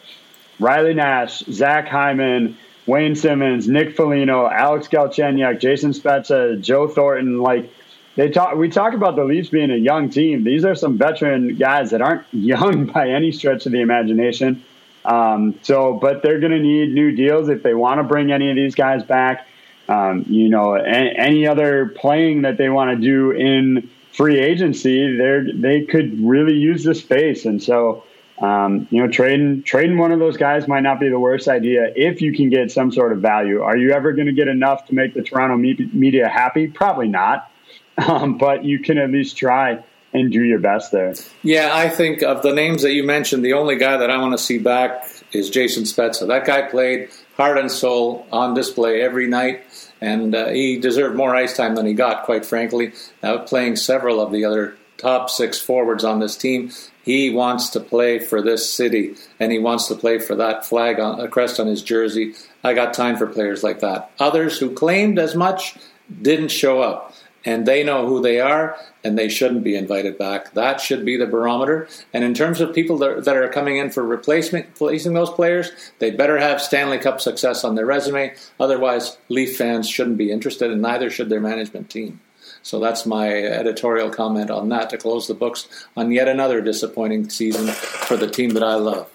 [0.59, 7.69] Riley Nash, Zach Hyman, Wayne Simmonds, Nick Foligno, Alex Galchenyuk, Jason Spezza, Joe Thornton, like
[8.15, 10.43] they talk we talk about the Leafs being a young team.
[10.43, 14.63] These are some veteran guys that aren't young by any stretch of the imagination.
[15.03, 18.49] Um, so, but they're going to need new deals if they want to bring any
[18.49, 19.47] of these guys back.
[19.87, 25.17] Um, you know, any, any other playing that they want to do in free agency,
[25.17, 28.04] they they could really use the space, and so
[28.39, 31.91] um, you know trading trading one of those guys might not be the worst idea
[31.95, 33.62] if you can get some sort of value.
[33.62, 36.67] Are you ever going to get enough to make the Toronto media happy?
[36.67, 37.51] Probably not,
[37.97, 41.13] um, but you can at least try and do your best there.
[41.43, 44.32] Yeah, I think of the names that you mentioned, the only guy that I want
[44.32, 46.28] to see back is Jason Spezza.
[46.28, 49.65] That guy played heart and soul on display every night
[50.05, 52.93] and uh, he deserved more ice time than he got, quite frankly.
[53.23, 56.71] Uh, playing several of the other top six forwards on this team,
[57.03, 60.99] he wants to play for this city, and he wants to play for that flag
[60.99, 62.35] on a crest on his jersey.
[62.63, 64.11] I got time for players like that.
[64.19, 65.75] Others who claimed as much
[66.21, 67.13] didn't show up
[67.45, 70.53] and they know who they are and they shouldn't be invited back.
[70.53, 71.88] That should be the barometer.
[72.13, 76.12] And in terms of people that are coming in for replacement, replacing those players, they
[76.12, 78.34] better have Stanley Cup success on their resume.
[78.60, 82.19] Otherwise, Leaf fans shouldn't be interested, and neither should their management team.
[82.65, 87.30] So that's my editorial comment on that to close the books on yet another disappointing
[87.30, 89.08] season for the team that I love.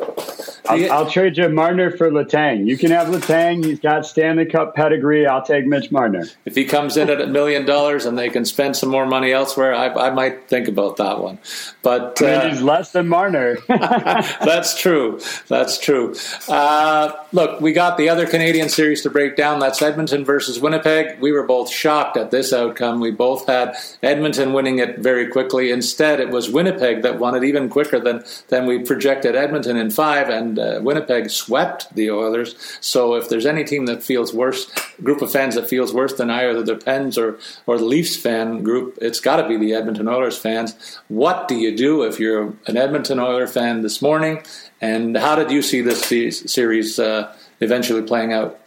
[0.69, 2.65] I'll, I'll, trade you Marner for Letang.
[2.67, 3.65] You can have Letang.
[3.65, 5.27] He's got Stanley Cup pedigree.
[5.27, 6.27] I'll take Mitch Marner.
[6.45, 9.33] If he comes in at a million dollars and they can spend some more money
[9.33, 11.39] elsewhere, I, I might think about that one.
[11.83, 13.57] But uh, he's less than Marner.
[13.67, 15.21] that's true.
[15.49, 16.15] That's true.
[16.49, 19.59] Uh, look, we got the other Canadian series to break down.
[19.59, 21.21] That's Edmonton versus Winnipeg.
[21.21, 23.01] We were both shocked at this outcome.
[23.01, 25.71] We both had Edmonton winning it very quickly.
[25.71, 29.91] Instead, it was Winnipeg that won it even quicker than than we projected Edmonton in
[29.91, 32.55] five and uh, Winnipeg swept the Oilers.
[32.81, 34.71] So if there's any team that feels worse,
[35.03, 38.17] group of fans that feels worse than I, either the Pens or or the Leafs
[38.17, 41.01] fan group, it's got to be the Edmonton Oilers fans.
[41.09, 44.43] What do you do if you're an Edmonton Oiler fan this morning?
[44.81, 46.05] And how did you see this
[46.51, 48.59] series uh, eventually playing out?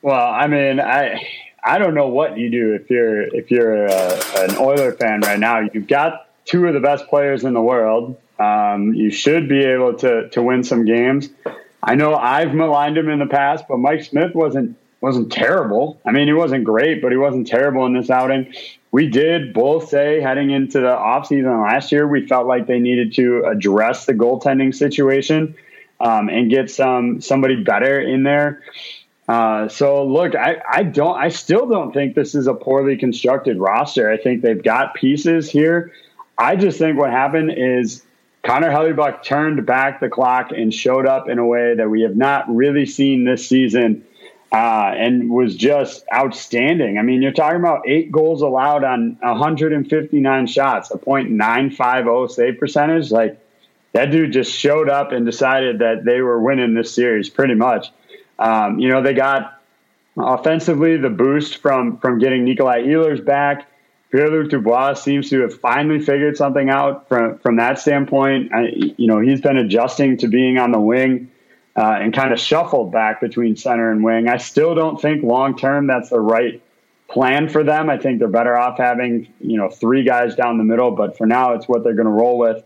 [0.00, 1.26] Well, I mean, I
[1.68, 5.38] I don't know what you do if you're if you're a, an Oiler fan right
[5.38, 5.60] now.
[5.60, 8.16] You've got two of the best players in the world.
[8.38, 11.28] Um, you should be able to to win some games.
[11.82, 16.00] I know I've maligned him in the past, but Mike Smith wasn't wasn't terrible.
[16.06, 18.54] I mean, he wasn't great, but he wasn't terrible in this outing.
[18.90, 23.14] We did both say heading into the offseason last year, we felt like they needed
[23.16, 25.54] to address the goaltending situation
[26.00, 28.62] um, and get some somebody better in there.
[29.28, 33.58] Uh, so look, I, I don't, I still don't think this is a poorly constructed
[33.58, 34.10] roster.
[34.10, 35.92] I think they've got pieces here.
[36.38, 38.02] I just think what happened is
[38.42, 42.16] Connor Hellebuyck turned back the clock and showed up in a way that we have
[42.16, 44.04] not really seen this season
[44.50, 46.96] uh, and was just outstanding.
[46.96, 53.10] I mean, you're talking about eight goals allowed on 159 shots, a .950 save percentage.
[53.10, 53.38] Like
[53.92, 57.88] that dude just showed up and decided that they were winning this series pretty much.
[58.38, 59.60] Um, you know, they got
[60.16, 63.68] offensively the boost from from getting Nikolai Ehlers back.
[64.10, 68.52] Pierre-Luc Dubois seems to have finally figured something out from from that standpoint.
[68.54, 71.30] I, you know, he's been adjusting to being on the wing
[71.76, 74.28] uh, and kind of shuffled back between center and wing.
[74.28, 76.62] I still don't think long term that's the right
[77.08, 77.90] plan for them.
[77.90, 81.26] I think they're better off having you know three guys down the middle, but for
[81.26, 82.64] now, it's what they're going to roll with.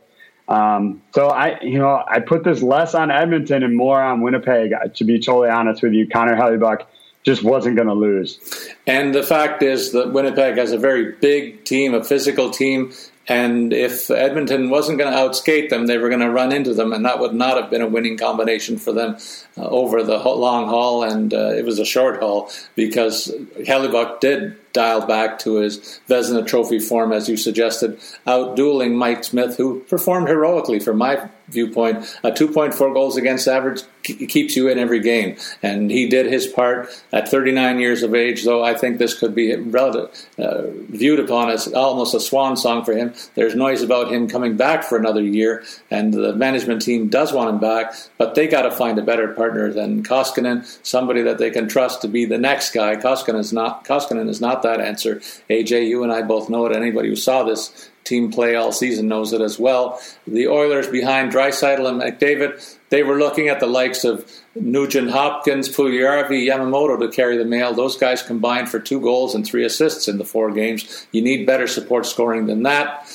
[0.52, 4.72] Um, so I, you know, I put this less on Edmonton and more on Winnipeg.
[4.94, 6.84] To be totally honest with you, Connor Hellebuyck
[7.22, 8.68] just wasn't going to lose.
[8.86, 12.92] And the fact is that Winnipeg has a very big team, a physical team.
[13.28, 16.92] And if Edmonton wasn't going to outskate them, they were going to run into them,
[16.92, 19.16] and that would not have been a winning combination for them
[19.56, 21.04] uh, over the long haul.
[21.04, 26.44] And uh, it was a short haul because Hellebuyck did dial back to his Vezina
[26.44, 31.98] Trophy form, as you suggested, outdueling Mike Smith, who performed heroically for my viewpoint.
[32.24, 36.88] A 2.4 goals against average keeps you in every game, and he did his part
[37.12, 38.44] at 39 years of age.
[38.44, 42.84] Though I think this could be relative, uh, viewed upon as almost a swan song
[42.84, 43.14] for him.
[43.34, 47.50] There's noise about him coming back for another year, and the management team does want
[47.50, 51.50] him back, but they got to find a better partner than Koskinen, somebody that they
[51.50, 52.96] can trust to be the next guy.
[52.96, 55.16] Koskinen is not Koskinen is not that answer.
[55.48, 56.76] AJ, you and I both know it.
[56.76, 60.00] Anybody who saw this team play all season knows it as well.
[60.26, 65.68] The Oilers behind Draisaitl and McDavid, they were looking at the likes of Nugent Hopkins,
[65.68, 67.72] Puljujarvi, Yamamoto to carry the mail.
[67.72, 71.06] Those guys combined for two goals and three assists in the four games.
[71.12, 73.08] You need better support scoring than that.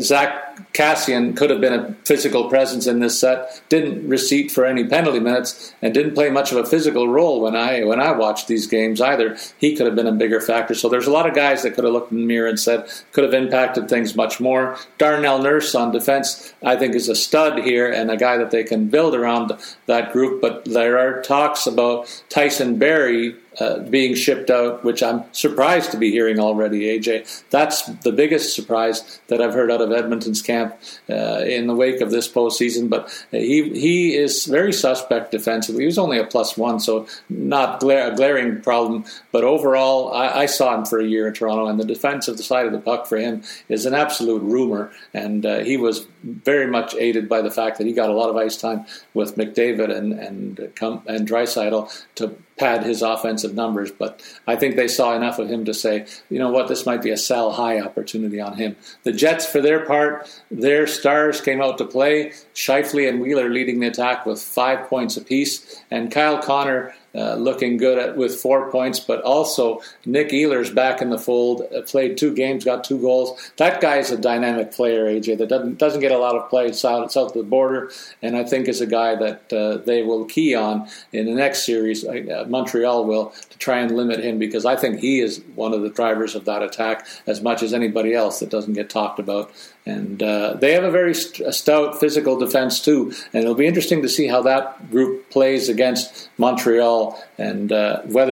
[0.00, 3.62] Zack Kassian could have been a physical presence in this set.
[3.68, 7.56] Didn't receipt for any penalty minutes and didn't play much of a physical role when
[7.56, 9.36] I when I watched these games either.
[9.58, 10.74] He could have been a bigger factor.
[10.74, 12.90] So there's a lot of guys that could have looked in the mirror and said
[13.12, 14.76] could have impacted things much more.
[14.98, 18.64] Darnell Nurse on defense, I think, is a stud here and a guy that they
[18.64, 19.52] can build around
[19.86, 20.40] that group.
[20.40, 25.96] But there are talks about Tyson Barrie uh, being shipped out, which I'm surprised to
[25.96, 27.42] be hearing already, AJ.
[27.50, 32.00] That's the biggest surprise that I've heard out of Edmonton's camp uh, in the wake
[32.00, 32.88] of this postseason.
[32.88, 35.82] But he he is very suspect defensively.
[35.82, 39.04] He was only a plus one, so not gla- a glaring problem.
[39.32, 42.66] But overall, I, I, saw him for a year in Toronto, and the defensive side
[42.66, 44.92] of the puck for him is an absolute rumor.
[45.12, 48.30] And uh, he was very much aided by the fact that he got a lot
[48.30, 54.22] of ice time with McDavid and and and Draisaitl to pad his offensive numbers, but
[54.46, 57.10] I think they saw enough of him to say, you know what, this might be
[57.10, 58.76] a sell high opportunity on him.
[59.02, 62.32] The Jets, for their part, their stars came out to play.
[62.54, 67.76] Scheifele and Wheeler leading the attack with five points apiece, and Kyle Connor uh, looking
[67.76, 71.62] good at, with four points, but also Nick Ehlers back in the fold.
[71.74, 73.52] Uh, played two games, got two goals.
[73.56, 75.38] That guy is a dynamic player, AJ.
[75.38, 77.90] That doesn't doesn't get a lot of play south south of the border,
[78.22, 81.66] and I think is a guy that uh, they will key on in the next
[81.66, 82.04] series.
[82.04, 85.82] Uh, Montreal will to try and limit him because I think he is one of
[85.82, 89.50] the drivers of that attack as much as anybody else that doesn't get talked about.
[89.86, 94.02] And uh, they have a very st- stout physical defense too, and it'll be interesting
[94.02, 98.30] to see how that group plays against Montreal and uh, whether.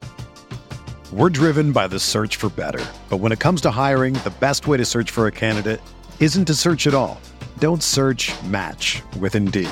[1.12, 4.67] We're driven by the search for better, but when it comes to hiring, the best
[4.67, 5.79] way to search for a candidate
[6.19, 7.19] isn't to search at all.
[7.60, 8.32] Don't search.
[8.45, 9.69] Match with Indeed.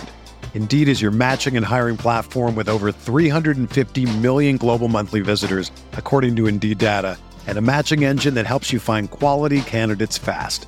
[0.53, 6.35] Indeed is your matching and hiring platform with over 350 million global monthly visitors, according
[6.35, 10.67] to Indeed data, and a matching engine that helps you find quality candidates fast.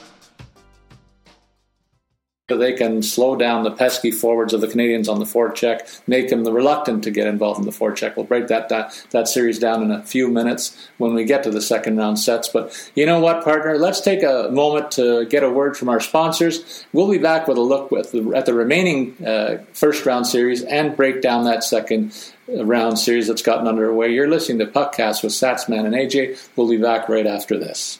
[2.57, 6.43] they can slow down the pesky forwards of the Canadiens on the forecheck, make them
[6.43, 8.15] the reluctant to get involved in the forecheck.
[8.15, 11.51] We'll break that, that that series down in a few minutes when we get to
[11.51, 12.47] the second round sets.
[12.47, 13.77] But you know what, partner?
[13.77, 16.85] Let's take a moment to get a word from our sponsors.
[16.93, 20.63] We'll be back with a look with the, at the remaining uh, first round series
[20.63, 22.13] and break down that second
[22.47, 24.13] round series that's gotten underway.
[24.13, 26.49] You're listening to Puckcast with Statsman and AJ.
[26.55, 27.99] We'll be back right after this.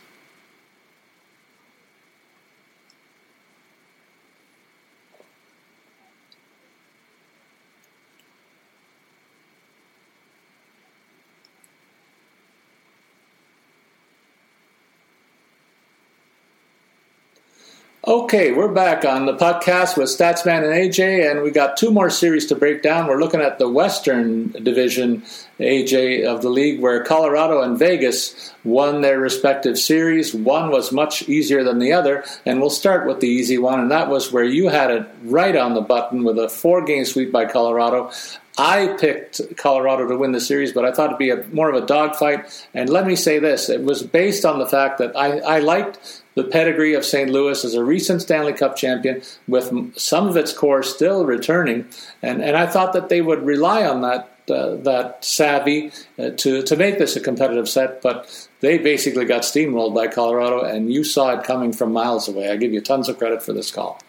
[18.08, 22.10] Okay, we're back on the podcast with Statsman and AJ, and we got two more
[22.10, 23.06] series to break down.
[23.06, 25.22] We're looking at the Western Division,
[25.60, 30.34] AJ, of the league, where Colorado and Vegas won their respective series.
[30.34, 33.92] One was much easier than the other, and we'll start with the easy one, and
[33.92, 37.32] that was where you had it right on the button with a four game sweep
[37.32, 38.10] by Colorado.
[38.58, 41.82] I picked Colorado to win the series, but I thought it'd be a, more of
[41.82, 42.68] a dogfight.
[42.74, 46.21] And let me say this: it was based on the fact that I, I liked
[46.36, 47.30] the pedigree of St.
[47.30, 51.88] Louis as a recent Stanley Cup champion, with some of its core still returning,
[52.22, 56.62] and and I thought that they would rely on that uh, that savvy uh, to
[56.64, 61.04] to make this a competitive set, but they basically got steamrolled by Colorado, and you
[61.04, 62.50] saw it coming from miles away.
[62.50, 64.00] I give you tons of credit for this call.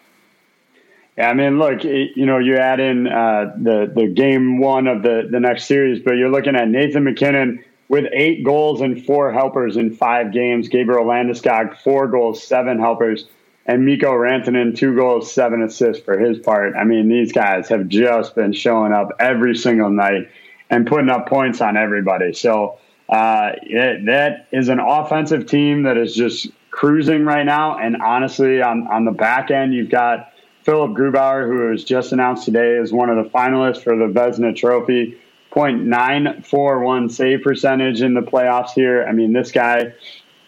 [1.17, 5.03] Yeah, I mean, look, you know, you add in uh, the the game one of
[5.03, 7.63] the the next series, but you're looking at Nathan MacKinnon
[7.93, 10.67] with eight goals and four helpers in five games.
[10.67, 13.27] Gabriel Landeskog, four goals, seven helpers,
[13.67, 16.75] and Mikko Rantanen, two goals, seven assists for his part.
[16.75, 20.27] I mean, these guys have just been showing up every single night
[20.71, 22.33] and putting up points on everybody.
[22.33, 22.79] So
[23.09, 27.77] uh, it, that is an offensive team that is just cruising right now.
[27.77, 30.33] And honestly, on on the back end, you've got
[30.63, 34.55] Philipp Grubauer, who was just announced today as one of the finalists for the Vezina
[34.55, 35.19] Trophy.
[35.53, 39.05] 0.941 save percentage in the playoffs here.
[39.07, 39.93] I mean, this guy,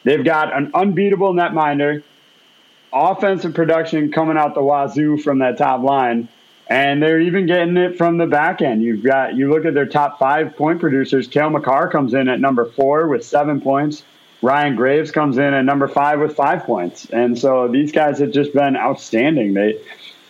[0.03, 2.03] they've got an unbeatable netminder,
[2.91, 6.27] offensive production coming out the wazoo from that top line,
[6.67, 8.81] and they're even getting it from the back end.
[8.81, 12.39] You've got, you look at their top five point producers, Cale Makar comes in at
[12.39, 14.03] number four with seven points.
[14.41, 17.05] Ryan Graves comes in at number five with five points.
[17.05, 19.53] And so these guys have just been outstanding.
[19.53, 19.79] They,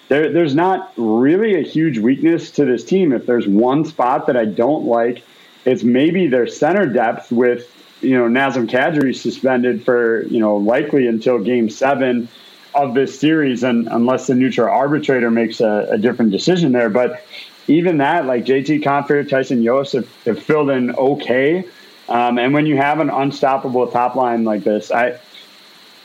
[0.07, 3.11] there, there's not really a huge weakness to this team.
[3.11, 5.23] If there's one spot that I don't like,
[5.65, 11.07] it's maybe their center depth with you know Nazem Kadri suspended for you know likely
[11.07, 12.27] until Game Seven
[12.75, 16.89] of this series, and unless the neutral arbitrator makes a, a different decision there.
[16.89, 17.25] But
[17.67, 21.65] even that, like JT Compher, Tyson Jost have, have filled in okay.
[22.07, 25.19] Um, and when you have an unstoppable top line like this, I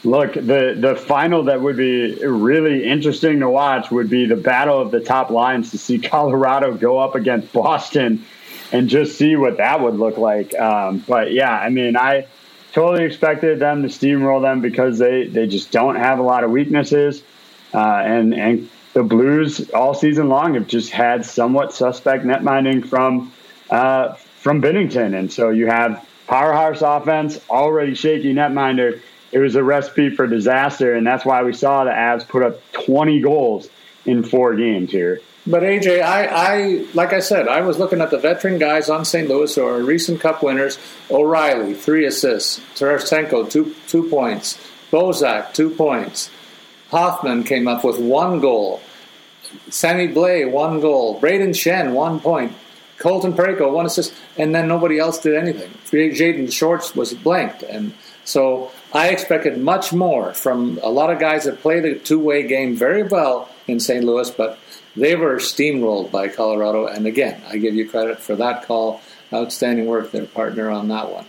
[0.03, 4.81] Look, the the final that would be really interesting to watch would be the battle
[4.81, 8.25] of the top lines to see Colorado go up against Boston
[8.73, 10.59] and just see what that would look like.
[10.59, 12.27] Um, but yeah, I mean, I
[12.73, 16.51] totally expected them to steamroll them because they, they just don't have a lot of
[16.51, 17.23] weaknesses.
[17.75, 22.83] Uh, and and the Blues all season long have just had somewhat suspect net minding
[22.83, 23.33] from
[23.71, 29.01] uh, from Binnington, and so you have powerhouse offense, already shaky netminder
[29.33, 32.61] it was a recipe for disaster, and that's why we saw the Avs put up
[32.73, 33.69] 20 goals
[34.05, 35.21] in four games here.
[35.47, 39.05] But AJ, I, I like I said, I was looking at the veteran guys on
[39.05, 39.29] St.
[39.29, 40.79] Louis who are recent Cup winners.
[41.11, 42.61] O'Reilly, three assists.
[42.75, 44.59] Tarasenko, two two points.
[44.91, 46.31] Bozak, two points.
[46.91, 48.83] Hoffman came up with one goal.
[49.71, 51.21] Sammy Blais, one goal.
[51.21, 52.53] Brayden Schenn, one point.
[52.99, 54.13] Colton Parayko, one assist.
[54.37, 55.71] And then nobody else did anything.
[55.87, 57.63] Jaden Schwartz was blanked.
[57.63, 62.19] And so I expected much more from a lot of guys that play the two
[62.19, 64.05] way game very well in St.
[64.05, 64.59] Louis, but
[64.97, 66.87] they were steamrolled by Colorado.
[66.87, 69.01] And again, I give you credit for that call.
[69.33, 71.25] Outstanding work, their partner on that one.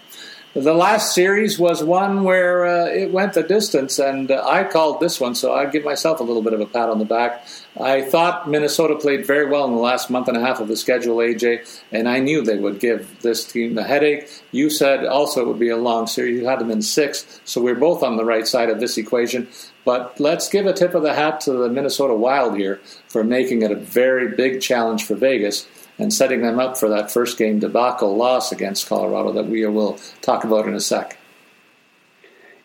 [0.54, 5.00] The last series was one where uh, it went the distance, and uh, I called
[5.00, 7.48] this one, so I give myself a little bit of a pat on the back.
[7.80, 10.76] I thought Minnesota played very well in the last month and a half of the
[10.76, 14.30] schedule, AJ, and I knew they would give this team a headache.
[14.52, 16.42] You said also it would be a long series.
[16.42, 19.48] You had them in six, so we're both on the right side of this equation.
[19.86, 23.62] But let's give a tip of the hat to the Minnesota Wild here for making
[23.62, 25.66] it a very big challenge for Vegas
[26.02, 30.00] and setting them up for that first game debacle loss against Colorado that we will
[30.22, 31.18] talk about in a sec.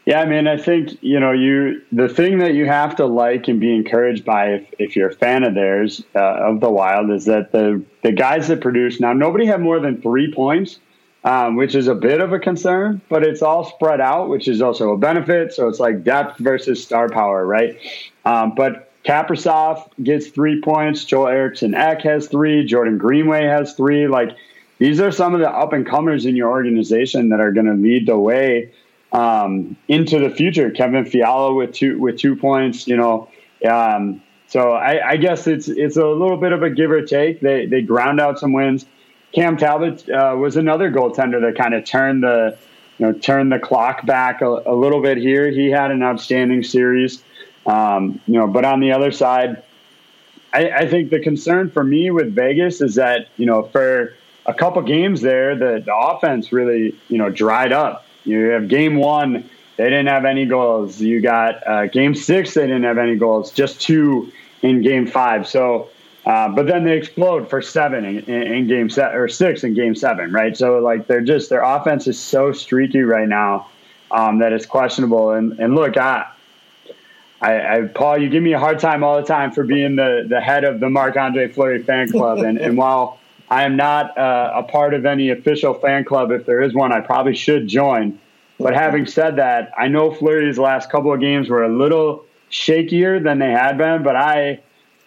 [0.06, 3.48] Yeah, I mean, I think you know you the thing that you have to like
[3.48, 7.10] and be encouraged by if, if you're a fan of theirs uh, of the Wild
[7.10, 10.78] is that the the guys that produce now nobody had more than three points,
[11.24, 14.62] um, which is a bit of a concern, but it's all spread out, which is
[14.62, 15.52] also a benefit.
[15.52, 17.76] So it's like depth versus star power, right?
[18.24, 21.04] Um, but Kaprizov gets three points.
[21.04, 22.64] Joel Eriksson Ek has three.
[22.64, 24.08] Jordan Greenway has three.
[24.08, 24.36] Like
[24.78, 27.74] these are some of the up and comers in your organization that are going to
[27.74, 28.72] lead the way
[29.12, 30.70] um, into the future.
[30.70, 32.88] Kevin Fiala with two with two points.
[32.88, 33.28] You know,
[33.68, 37.40] um, so I, I, guess it's it's a little bit of a give or take.
[37.40, 38.86] They they ground out some wins.
[39.32, 42.58] Cam Talbot uh, was another goaltender that kind of turned the
[42.98, 45.50] you know turned the clock back a, a little bit here.
[45.50, 47.22] He had an outstanding series.
[47.66, 49.62] Um, you know, but on the other side,
[50.52, 54.14] I, I, think the concern for me with Vegas is that you know for
[54.46, 58.06] a couple games there, the, the offense really you know dried up.
[58.24, 61.00] You have game one, they didn't have any goals.
[61.00, 65.46] You got uh, game six, they didn't have any goals, just two in game five.
[65.46, 65.90] So.
[66.24, 69.74] Uh, but then they explode for seven in, in, in game set or six in
[69.74, 70.56] game seven, right?
[70.56, 73.68] So like they're just their offense is so streaky right now
[74.10, 75.30] um, that it's questionable.
[75.30, 76.26] And and look, I
[77.46, 80.26] I, I, Paul, you give me a hard time all the time for being the,
[80.28, 82.38] the head of the Marc Andre Fleury fan club.
[82.38, 86.44] And, and while I am not uh, a part of any official fan club, if
[86.44, 88.18] there is one, I probably should join.
[88.58, 93.22] But having said that, I know Fleury's last couple of games were a little shakier
[93.22, 94.60] than they had been, but I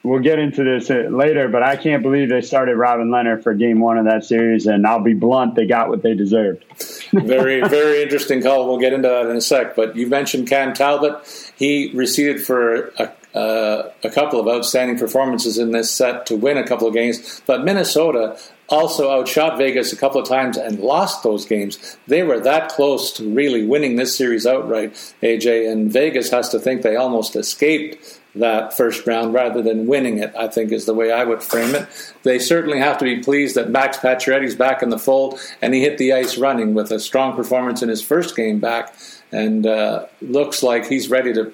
[0.10, 3.54] we'll get into this uh, later, but I can't believe they started Robin Lehner for
[3.54, 6.66] game one of that series, and I'll be blunt, they got what they deserved.
[7.14, 8.68] very, very interesting call.
[8.68, 9.76] We'll get into that in a sec.
[9.76, 11.54] But you mentioned Cam Talbot.
[11.56, 16.58] He receded for a, uh, a couple of outstanding performances in this set to win
[16.58, 17.42] a couple of games.
[17.46, 18.40] But Minnesota
[18.70, 21.98] also outshot Vegas a couple of times and lost those games.
[22.08, 26.60] They were that close to really winning this series outright, AJ, and Vegas has to
[26.60, 30.94] think they almost escaped that first round rather than winning it, I think is the
[30.94, 31.88] way I would frame it.
[32.24, 35.82] They certainly have to be pleased that Max Pacioretty's back in the fold and he
[35.82, 38.96] hit the ice running with a strong performance in his first game back
[39.32, 41.54] and uh, looks like he's ready to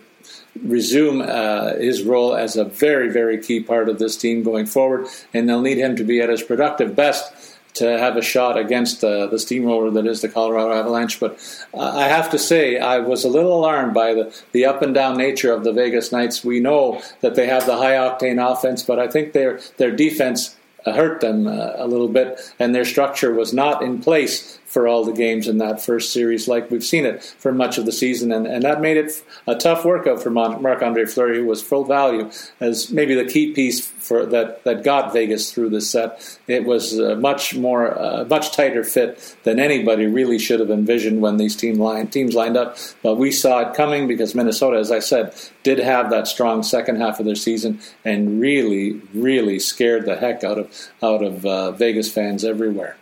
[0.64, 5.08] resume uh, his role as a very, very key part of this team going forward,
[5.34, 7.34] and they'll need him to be at his productive best
[7.76, 11.20] to have a shot against the, the steamroller that is the Colorado Avalanche.
[11.20, 11.40] But
[11.74, 14.94] uh, I have to say, I was a little alarmed by the, the up and
[14.94, 16.44] down nature of the Vegas Knights.
[16.44, 20.56] We know that they have the high octane offense, but I think their their defense
[20.86, 25.06] hurt them uh, a little bit, and their structure was not in place for all
[25.06, 28.30] the games in that first series, like we've seen it for much of the season,
[28.30, 31.86] and, and that made it a tough workout for Marc Andre Fleury, who was full
[31.86, 36.38] value as maybe the key piece for that that got Vegas through the set.
[36.48, 41.22] It was a much more, a much tighter fit than anybody really should have envisioned
[41.22, 42.78] when these team line, teams lined up.
[43.02, 46.98] But we saw it coming because Minnesota, as I said, did have that strong second
[46.98, 51.72] half of their season and really, really scared the heck out of out of uh,
[51.72, 52.98] Vegas fans everywhere.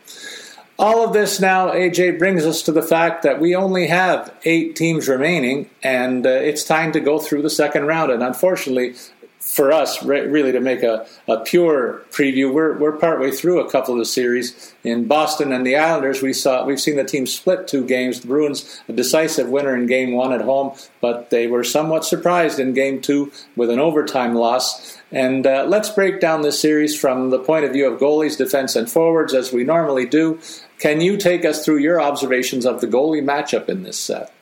[0.80, 4.76] All of this now, AJ, brings us to the fact that we only have eight
[4.76, 8.12] teams remaining, and uh, it's time to go through the second round.
[8.12, 8.96] And unfortunately,
[9.40, 13.70] for us, re- really, to make a, a pure preview, we're, we're partway through a
[13.70, 14.74] couple of the series.
[14.84, 18.22] In Boston and the Islanders, we saw we've seen the team split two games.
[18.22, 22.60] The Bruins a decisive winner in Game One at home, but they were somewhat surprised
[22.60, 24.98] in Game Two with an overtime loss.
[25.14, 28.76] And uh, let's break down this series from the point of view of goalies, defense,
[28.76, 30.40] and forwards, as we normally do.
[30.80, 34.34] Can you take us through your observations of the goalie matchup in this set?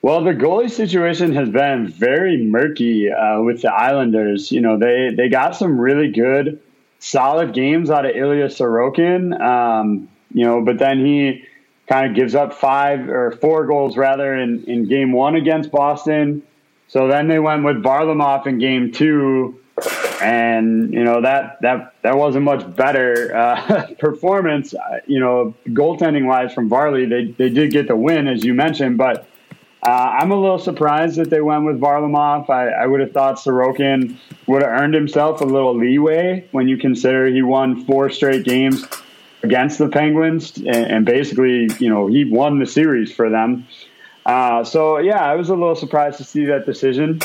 [0.00, 4.50] Well, the goalie situation has been very murky uh, with the Islanders.
[4.50, 6.58] You know, they they got some really good,
[6.98, 9.38] solid games out of Ilya Sorokin.
[9.38, 11.44] Um, you know, but then he
[11.86, 16.44] kind of gives up five or four goals rather in, in game one against Boston.
[16.90, 19.60] So then they went with Varlamov in game two,
[20.20, 24.74] and you know that that that wasn't much better uh, performance.
[24.74, 28.54] Uh, you know, goaltending wise from Varley, they they did get the win as you
[28.54, 29.28] mentioned, but
[29.84, 32.50] uh, I'm a little surprised that they went with Varlamov.
[32.50, 34.16] I, I would have thought Sorokin
[34.48, 38.84] would have earned himself a little leeway when you consider he won four straight games
[39.44, 43.64] against the Penguins, and, and basically, you know, he won the series for them.
[44.30, 47.20] Uh, so yeah, I was a little surprised to see that decision.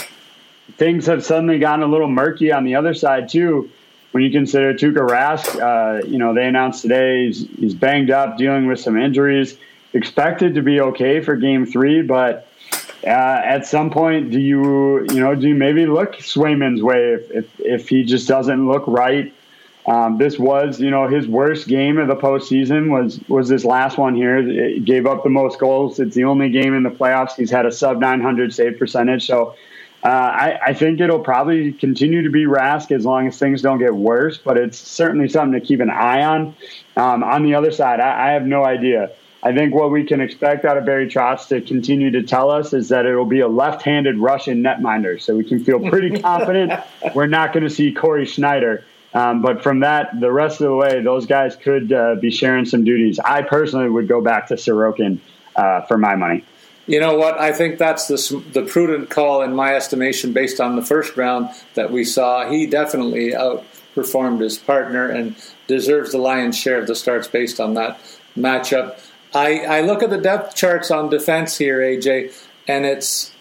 [0.78, 3.70] Things have suddenly gotten a little murky on the other side too.
[4.12, 8.40] When you consider Tuukka Rask, uh, you know they announced today he's, he's banged up,
[8.40, 9.56] dealing with some injuries.
[9.94, 12.48] Expected to be okay for Game Three, but
[13.06, 17.30] uh, at some point, do you you know do you maybe look Swayman's way if
[17.30, 19.32] if, if he just doesn't look right?
[19.88, 23.98] Um, this was, you know, his worst game of the postseason was was this last
[23.98, 24.38] one here.
[24.38, 26.00] It gave up the most goals.
[26.00, 29.28] It's the only game in the playoffs he's had a sub 900 save percentage.
[29.28, 29.56] So
[30.04, 33.80] uh, I, I, think it'll probably continue to be Rask as long as things don't
[33.80, 34.38] get worse.
[34.38, 36.56] But it's certainly something to keep an eye on.
[36.96, 39.12] Um, on the other side, I, I, have no idea.
[39.44, 42.74] I think what we can expect out of Barry Trotz to continue to tell us
[42.74, 45.22] is that it will be a left-handed Russian netminder.
[45.22, 46.74] So we can feel pretty confident
[47.14, 48.84] we're not going to see Cory Schneider.
[49.16, 52.66] Um, but from that, the rest of the way, those guys could uh, be sharing
[52.66, 53.18] some duties.
[53.18, 55.20] I personally would go back to Sorokin
[55.56, 56.44] uh, for my money.
[56.86, 57.40] You know what?
[57.40, 61.50] I think that's the, the prudent call in my estimation based on the first round
[61.76, 62.48] that we saw.
[62.48, 65.36] He definitely outperformed his partner and
[65.68, 67.98] deserves the lion's share of the starts based on that
[68.38, 69.00] matchup.
[69.34, 72.34] I, I look at the depth charts on defense here, AJ,
[72.68, 73.32] and it's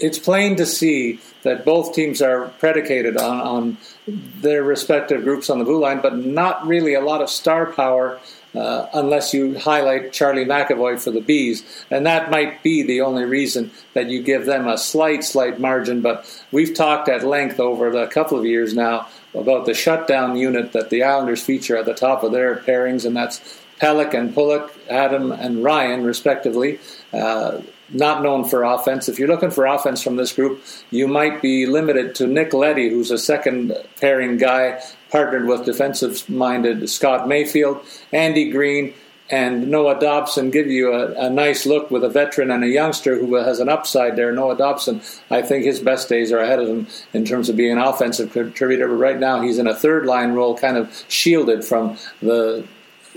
[0.00, 3.76] it's plain to see that both teams are predicated on, on
[4.06, 8.20] their respective groups on the blue line, but not really a lot of star power
[8.54, 11.62] uh, unless you highlight Charlie McAvoy for the Bees.
[11.90, 16.00] And that might be the only reason that you give them a slight, slight margin.
[16.00, 20.72] But we've talked at length over a couple of years now about the shutdown unit
[20.72, 23.40] that the Islanders feature at the top of their pairings, and that's
[23.80, 26.80] Pelech and Pulock, Adam and Ryan, respectively.
[27.12, 29.08] Uh, not known for offense.
[29.08, 32.88] If you're looking for offense from this group, you might be limited to Nick Leddy,
[32.88, 38.94] who's a second pairing guy partnered with defensive minded Scott Mayfield, Andy Greene,
[39.28, 43.18] and Noah Dobson give you a, a, nice look with a veteran and a youngster
[43.18, 44.32] who has an upside there.
[44.32, 47.72] Noah Dobson, I think his best days are ahead of him in terms of being
[47.72, 48.86] an offensive contributor.
[48.86, 52.66] But right now, he's in a third line role, kind of shielded from the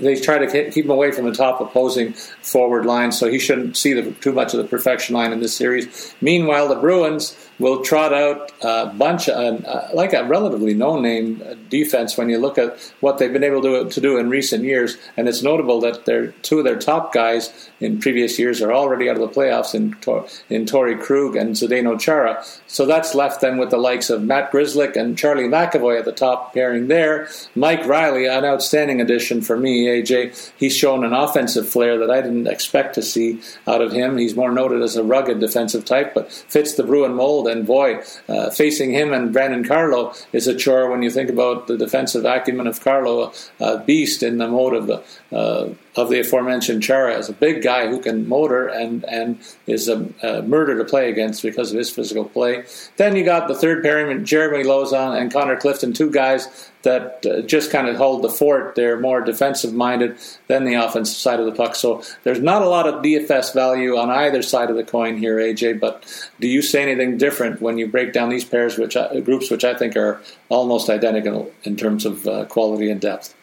[0.01, 3.77] they try to keep him away from the top opposing forward line, so he shouldn't
[3.77, 6.15] see the, too much of the perfection line in this series.
[6.21, 12.17] Meanwhile, the Bruins will trot out a bunch, of, uh, like a relatively no-name defense
[12.17, 14.97] when you look at what they've been able to, to do in recent years.
[15.17, 19.09] And it's notable that their two of their top guys in previous years are already
[19.09, 19.89] out of the playoffs in
[20.49, 22.43] in Torey Krug and Zdeno Chara.
[22.67, 26.11] So that's left them with the likes of Matt Grzelcyk and Charlie McAvoy at the
[26.11, 27.27] top pairing there.
[27.55, 29.87] Mike Reilly, an outstanding addition for me.
[29.87, 34.17] AJ, he's shown an offensive flair that I didn't expect to see out of him.
[34.17, 38.01] He's more noted as a rugged defensive type, but fits the Bruin mold and boy,
[38.27, 42.25] uh, facing him and Brandon Carlo is a chore when you think about the defensive
[42.25, 45.03] acumen of Carlo, a beast in the mode of the
[45.35, 49.87] uh, of the aforementioned Chara as a big guy who can motor and and is
[49.87, 52.63] a, a, murder to play against because of his physical play.
[52.97, 57.41] Then you got the third pairing, Jeremy Lauzon and Connor Clifton, two guys that uh,
[57.41, 58.75] just kind of hold the fort.
[58.75, 60.17] They're more defensive minded
[60.47, 61.75] than the offensive side of the puck.
[61.75, 65.37] So there's not a lot of DFS value on either side of the coin here,
[65.37, 65.79] AJ.
[65.79, 66.05] But
[66.39, 69.65] do you say anything different when you break down these pairs, which I, groups, which
[69.65, 73.35] I think are almost identical in terms of uh, quality and depth?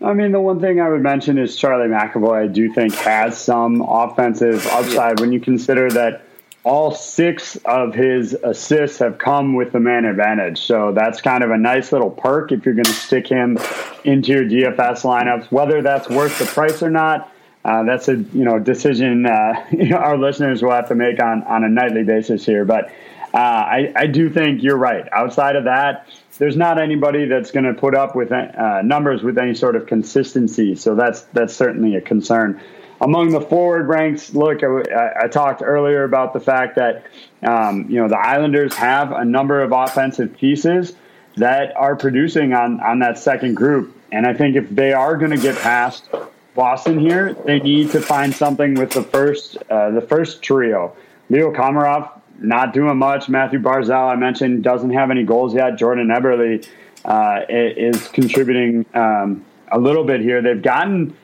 [0.00, 2.44] I mean, the one thing I would mention is Charlie McAvoy.
[2.44, 5.20] I do think has some offensive upside yeah.
[5.20, 6.22] when you consider that
[6.62, 10.60] all six of his assists have come with the man advantage.
[10.60, 13.58] So that's kind of a nice little perk if you're going to stick him
[14.04, 15.50] into your DFS lineups.
[15.50, 17.32] Whether that's worth the price or not,
[17.64, 19.64] uh, that's a you know decision uh,
[19.96, 22.64] our listeners will have to make on on a nightly basis here.
[22.64, 22.92] But
[23.34, 25.06] uh, I, I do think you're right.
[25.12, 26.06] Outside of that,
[26.38, 29.86] there's not anybody that's going to put up with uh, numbers with any sort of
[29.86, 30.74] consistency.
[30.74, 32.60] So that's that's certainly a concern.
[33.00, 37.04] Among the forward ranks, look, I, I talked earlier about the fact that
[37.42, 40.94] um, you know the Islanders have a number of offensive pieces
[41.36, 45.32] that are producing on on that second group, and I think if they are going
[45.32, 46.08] to get past
[46.54, 50.96] Boston here, they need to find something with the first uh, the first trio.
[51.30, 53.28] Leo Komarov not doing much.
[53.28, 55.76] Mathew Barzal, I mentioned, doesn't have any goals yet.
[55.76, 56.66] Jordan Eberle
[57.04, 60.42] uh, is contributing um, a little bit here.
[60.42, 61.16] They've gotten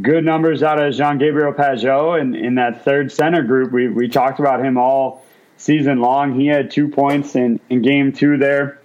[0.00, 3.72] good numbers out of Jean Gabriel Pageau in, in that third center group.
[3.72, 5.24] We, we talked about him all
[5.58, 6.38] season long.
[6.38, 8.80] He had two points in, in game two there.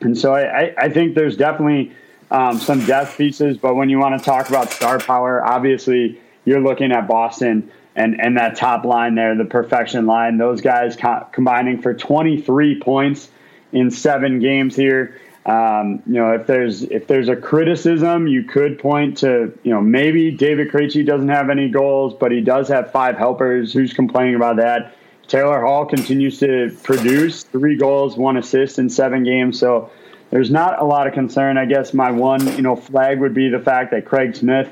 [0.00, 1.92] And so I, I think there's definitely
[2.30, 3.58] um, some depth pieces.
[3.58, 8.20] But when you want to talk about star power, obviously you're looking at Boston and
[8.20, 13.28] and that top line there, the perfection line, those guys co- combining for 23 points
[13.72, 15.20] in seven games here.
[15.46, 19.80] Um, you know, if there's if there's a criticism, you could point to you know
[19.80, 23.72] maybe David Krejci doesn't have any goals, but he does have five helpers.
[23.72, 24.94] Who's complaining about that?
[25.26, 29.58] Taylor Hall continues to produce three goals, one assist in seven games.
[29.58, 29.90] So
[30.30, 31.56] there's not a lot of concern.
[31.56, 34.70] I guess my one you know flag would be the fact that Craig Smith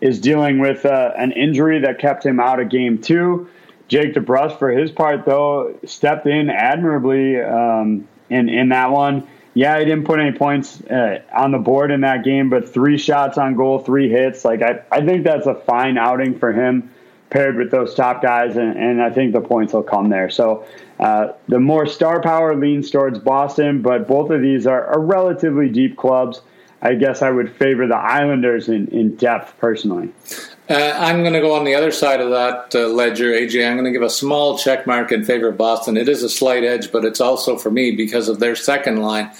[0.00, 3.48] is dealing with uh, an injury that kept him out of game two.
[3.88, 9.26] Jake DeBrusk, for his part, though, stepped in admirably um, in in that one.
[9.54, 12.98] Yeah, he didn't put any points uh, on the board in that game, but three
[12.98, 14.44] shots on goal, three hits.
[14.44, 16.90] Like I, I think that's a fine outing for him,
[17.30, 20.28] paired with those top guys, and, and I think the points will come there.
[20.28, 20.66] So
[21.00, 25.70] uh, the more star power leans towards Boston, but both of these are, are relatively
[25.70, 26.42] deep clubs.
[26.82, 30.12] I guess I would favor the Islanders in, in depth personally.
[30.68, 33.66] Uh, I'm going to go on the other side of that uh, ledger, AJ.
[33.66, 35.96] I'm going to give a small check mark in favor of Boston.
[35.96, 39.30] It is a slight edge, but it's also for me because of their second line.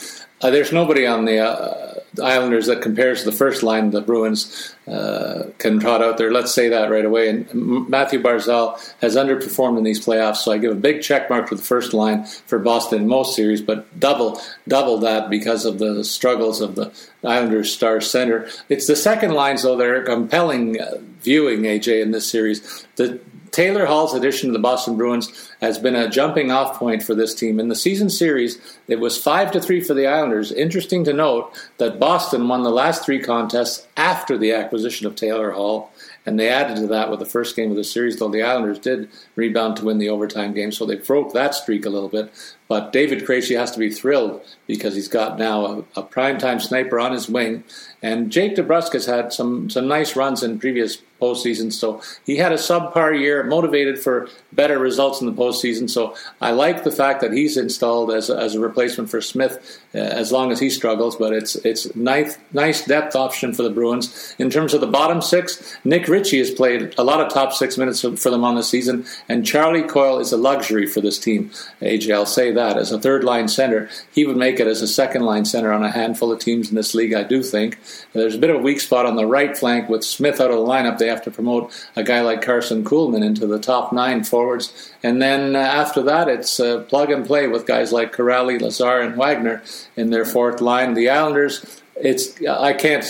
[0.41, 4.74] Uh, there's nobody on the uh, Islanders that compares to the first line the Bruins
[4.86, 6.32] uh, can trot out there.
[6.32, 7.28] Let's say that right away.
[7.28, 11.48] And Mathew Barzal has underperformed in these playoffs, so I give a big check mark
[11.48, 15.78] for the first line for Boston in most series, but double double that because of
[15.78, 16.92] the struggles of the
[17.24, 18.48] Islanders' star center.
[18.68, 22.86] It's the second lines though that are compelling uh, viewing AJ in this series.
[22.96, 23.20] The
[23.57, 27.34] Taylor Hall's addition to the Boston Bruins has been a jumping off point for this
[27.34, 27.59] team.
[27.59, 30.52] In the season series, it was 5 to 3 for the Islanders.
[30.52, 35.52] Interesting to note that Boston won the last three contests after the acquisition of Taylor
[35.52, 35.90] Hall
[36.26, 38.78] And they added to that with the first game of the series, though the Islanders
[38.78, 42.30] did rebound to win the overtime game, so they broke that streak a little bit.
[42.68, 46.98] But David Krejci has to be thrilled because he's got now a, a primetime sniper
[46.98, 47.62] on his wing.
[48.02, 51.72] And Jake DeBrusk has had some, some nice runs in previous postseason.
[51.72, 55.88] So he had a subpar year, motivated for better results in the postseason.
[55.88, 59.80] So I like the fact that he's installed as a, as a replacement for Smith
[59.94, 61.16] uh, as long as he struggles.
[61.16, 65.22] But it's it's nice nice depth option for the Bruins in terms of the bottom
[65.22, 65.76] six.
[65.84, 69.06] Nick Ritchie has played a lot of top six minutes for them on the season,
[69.28, 71.50] and Charlie Coyle is a luxury for this team.
[71.80, 74.88] AJ, I'll say that as a third line center, he would make it as a
[74.88, 77.14] second line center on a handful of teams in this league.
[77.14, 77.78] I do think
[78.12, 80.57] there's a bit of a weak spot on the right flank with Smith out of
[80.57, 80.98] the lineup.
[80.98, 84.92] They have to promote a guy like Karson Kuhlman into the top nine forwards.
[85.02, 89.00] And then uh, after that, it's uh, plug and play with guys like Kuraly, Lazar,
[89.00, 89.62] and Wagner
[89.96, 90.94] in their fourth line.
[90.94, 93.02] The Islanders it's I can't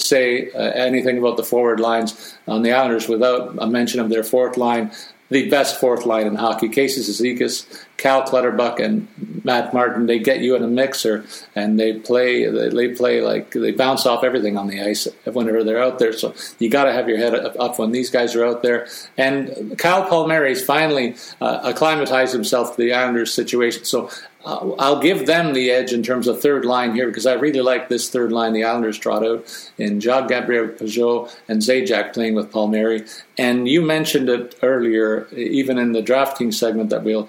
[0.00, 4.24] say uh, anything about the forward lines on the Islanders without a mention of their
[4.24, 4.90] fourth line
[5.32, 6.68] the best fourth line in hockey.
[6.68, 7.66] Casey Cizikas,
[7.96, 9.08] Cal Clutterbuck, and
[9.44, 10.06] Matt Martin.
[10.06, 11.24] They get you in a mixer,
[11.54, 12.46] and they play.
[12.48, 16.12] They play like they bounce off everything on the ice whenever they're out there.
[16.12, 18.86] So you got to have your head up when these guys are out there.
[19.16, 23.84] And Kyle Palmieri's finally uh, acclimatized himself to the Islanders situation.
[23.84, 24.10] So
[24.44, 27.60] uh, I'll give them the edge in terms of third line here because I really
[27.60, 32.34] like this third line the Islanders trot out in Jacques Gabriel Pageau and Zajac playing
[32.34, 33.04] with Palmieri.
[33.38, 37.28] And you mentioned it earlier, even in the drafting segment that we'll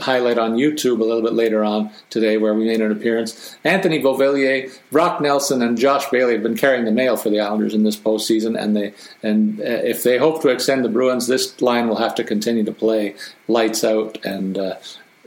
[0.00, 3.56] highlight on YouTube a little bit later on today, where we made an appearance.
[3.62, 7.74] Anthony Beauvillier, Brock Nelson, and Josh Bailey have been carrying the mail for the Islanders
[7.74, 11.60] in this postseason, and they and uh, if they hope to extend the Bruins, this
[11.60, 13.14] line will have to continue to play
[13.46, 14.56] lights out and.
[14.56, 14.76] Uh,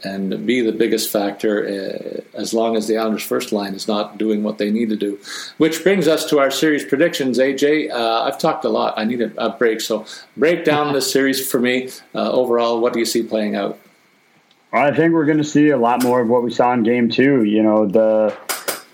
[0.04, 4.18] and be the biggest factor uh, as long as the Islanders' first line is not
[4.18, 5.20] doing what they need to do.
[5.58, 7.38] Which brings us to our series predictions.
[7.38, 8.94] AJ, uh, I've talked a lot.
[8.98, 9.82] I need a, a break.
[9.82, 10.06] So
[10.38, 11.90] break down this series for me.
[12.14, 13.80] Uh, overall, what do you see playing out?
[14.72, 17.10] I think we're going to see a lot more of what we saw in Game
[17.10, 17.44] Two.
[17.44, 18.38] You know, the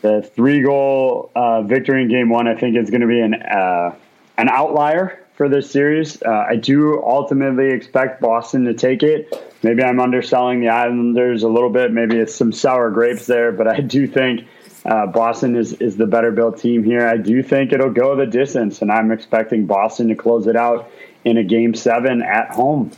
[0.02, 2.48] the three goal uh, victory in Game One.
[2.48, 3.94] I think is going to be an uh,
[4.38, 6.22] an outlier for this series.
[6.22, 9.34] Uh, I do ultimately expect Boston to take it
[9.64, 11.92] maybe I'm underselling the Islanders a little bit.
[11.92, 14.48] Maybe it's some sour grapes there, but I do think
[14.86, 17.08] uh, Boston is, is the better built team here.
[17.08, 20.92] I do think it'll go the distance, and I'm expecting Boston to close it out
[21.24, 22.92] in a game seven at home.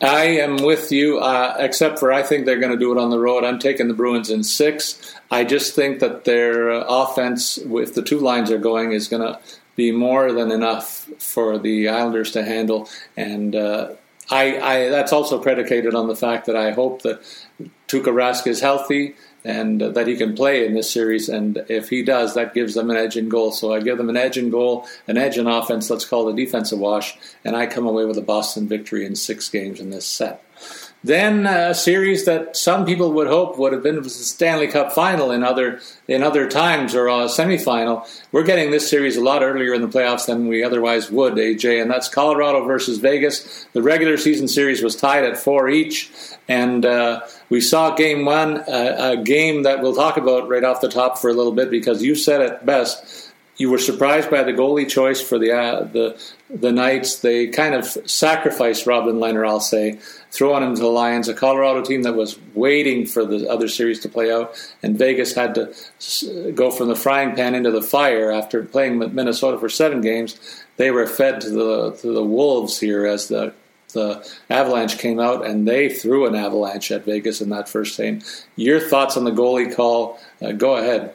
[0.00, 3.10] I am with you, uh, except for I think they're going to do it on
[3.10, 3.44] the road.
[3.44, 5.14] I'm taking the Bruins in six.
[5.30, 9.22] I just think that their uh, offense, if the two lines are going, is going
[9.22, 9.38] to
[9.76, 12.88] be more than enough for the Islanders to handle.
[13.16, 13.92] And uh,
[14.30, 17.20] I, I, that's also predicated on the fact that I hope that
[17.88, 21.28] Tuukka Rask is healthy and that he can play in this series.
[21.28, 23.52] And if he does, that gives them an edge in goal.
[23.52, 25.90] So I give them an edge in goal, an edge in offense.
[25.90, 29.14] Let's call it a defensive wash, and I come away with a Boston victory in
[29.14, 30.43] six games in this set.
[31.04, 35.30] Then a series that some people would hope would have been the Stanley Cup final
[35.30, 38.08] in other in other times or a semifinal.
[38.32, 41.82] We're getting this series a lot earlier in the playoffs than we otherwise would, AJ,
[41.82, 43.66] and that's Colorado versus Vegas.
[43.74, 46.10] The regular season series was tied at four each,
[46.48, 50.80] and uh, we saw Game One, uh, a game that we'll talk about right off
[50.80, 53.23] the top for a little bit because you said it best
[53.56, 57.20] you were surprised by the goalie choice for the uh, the the Knights.
[57.20, 59.98] They kind of sacrificed Robin Lehner, I'll say,
[60.30, 64.00] throwing him to the Lions, a Colorado team that was waiting for the other series
[64.00, 68.32] to play out, and Vegas had to go from the frying pan into the fire
[68.32, 70.38] after playing Minnesota for seven games.
[70.76, 73.54] They were fed to the to the wolves here as the
[73.92, 78.22] the Avalanche came out and they threw an avalanche at Vegas in that first game.
[78.56, 80.18] Your thoughts on the goalie call?
[80.42, 81.14] Uh, go ahead.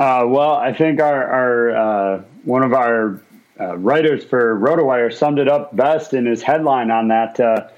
[0.00, 1.70] Uh, well, I think our, our
[2.16, 3.20] uh, one of our
[3.60, 7.68] uh, writers for RotoWire summed it up best in his headline on that uh,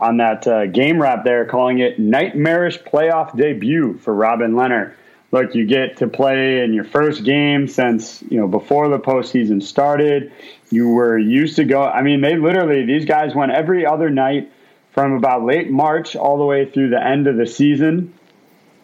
[0.00, 4.94] on that uh, game wrap there, calling it "nightmarish playoff debut" for Robin Lehner.
[5.30, 9.62] Look, you get to play in your first game since you know before the postseason
[9.62, 10.32] started.
[10.70, 11.84] You were used to go.
[11.84, 14.50] I mean, they literally these guys went every other night
[14.90, 18.12] from about late March all the way through the end of the season,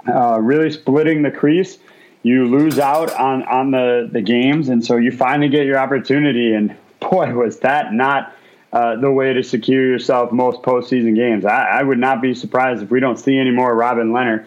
[0.07, 1.78] uh, really splitting the crease
[2.25, 6.53] you lose out on on the the games, and so you finally get your opportunity.
[6.53, 8.35] And boy, was that not
[8.72, 11.45] uh, the way to secure yourself most postseason games.
[11.45, 14.47] I, I, would not be surprised if we don't see any more Robin Lehner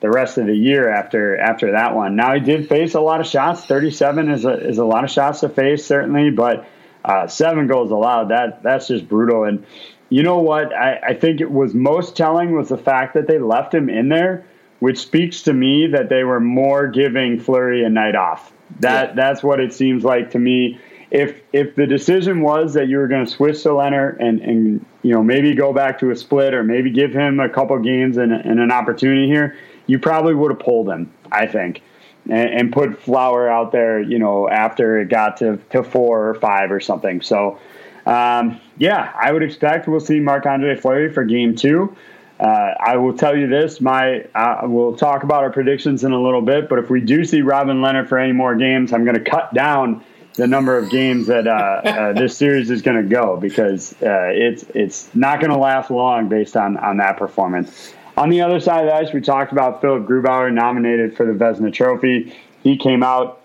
[0.00, 2.16] the rest of the year after after that one.
[2.16, 3.66] Now he did face a lot of shots.
[3.66, 6.66] Thirty seven is a is a lot of shots to face certainly, but
[7.04, 8.30] uh, seven goals allowed.
[8.30, 9.44] That that's just brutal.
[9.44, 9.66] And
[10.10, 10.72] you know what?
[10.72, 14.08] I, I think it was most telling was the fact that they left him in
[14.08, 14.46] there
[14.80, 18.52] which speaks to me that they were more giving Fleury a night off.
[18.80, 19.14] That yeah.
[19.14, 20.78] that's what it seems like to me.
[21.10, 24.84] if if the decision was that you were going to switch to Lehner and and
[25.02, 28.16] you know maybe go back to a split or maybe give him a couple games
[28.16, 29.56] and, and an opportunity here,
[29.86, 31.12] you probably would have pulled him.
[31.32, 31.82] I think.
[32.28, 36.34] And, and, put Flower out there, you know, after it got to, to four or
[36.34, 37.22] five or something.
[37.22, 37.60] So,
[38.04, 41.96] um, yeah, I would expect we'll see Marc Andre Fleury for game two.
[42.38, 46.20] Uh, I will tell you this: my uh, we'll talk about our predictions in a
[46.20, 49.22] little bit, but if we do see Robin Lehner for any more games, I'm going
[49.22, 53.08] to cut down the number of games that uh, uh this series is going to
[53.08, 57.94] go because uh, it's it's not going to last long based on on that performance.
[58.18, 61.32] On the other side of the ice, we talked about Philipp Grubauer nominated for the
[61.32, 62.34] Vezina Trophy.
[62.62, 63.42] He came out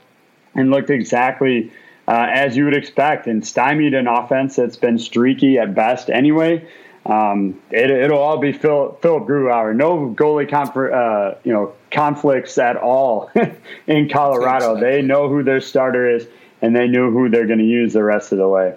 [0.55, 1.71] and looked exactly
[2.07, 6.65] uh, as you would expect and stymied an offense that's been streaky at best anyway.
[7.05, 9.75] Um, it, will all be Phil, Philipp Grubauer.
[9.75, 13.31] No goalie conf- uh, you know conflicts at all
[13.87, 14.79] in Colorado.
[14.79, 16.27] They know who their starter is
[16.61, 18.75] and they knew who they're going to use the rest of the way.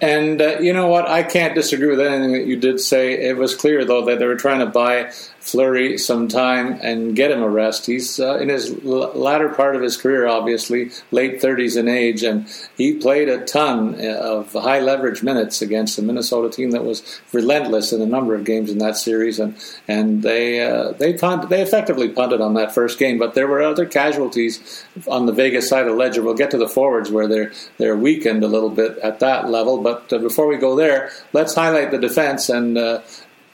[0.00, 1.08] And uh, you know what?
[1.08, 3.12] I can't disagree with anything that you did say.
[3.12, 5.10] It was clear, though, that they were trying to buy
[5.42, 7.86] Fleury some time and get him a rest.
[7.86, 12.22] He's uh, in his l- latter part of his career, obviously, late 30s in age,
[12.22, 16.84] and he played a ton uh, of high leverage minutes against a Minnesota team that
[16.84, 19.56] was relentless in a number of games in that series, and
[19.88, 23.18] and they uh, they punt, they effectively punted on that first game.
[23.18, 26.22] But there were other casualties on the Vegas side of the ledger.
[26.22, 29.82] We'll get to the forwards where they're they're weakened a little bit at that level.
[29.82, 32.78] But uh, before we go there, let's highlight the defense and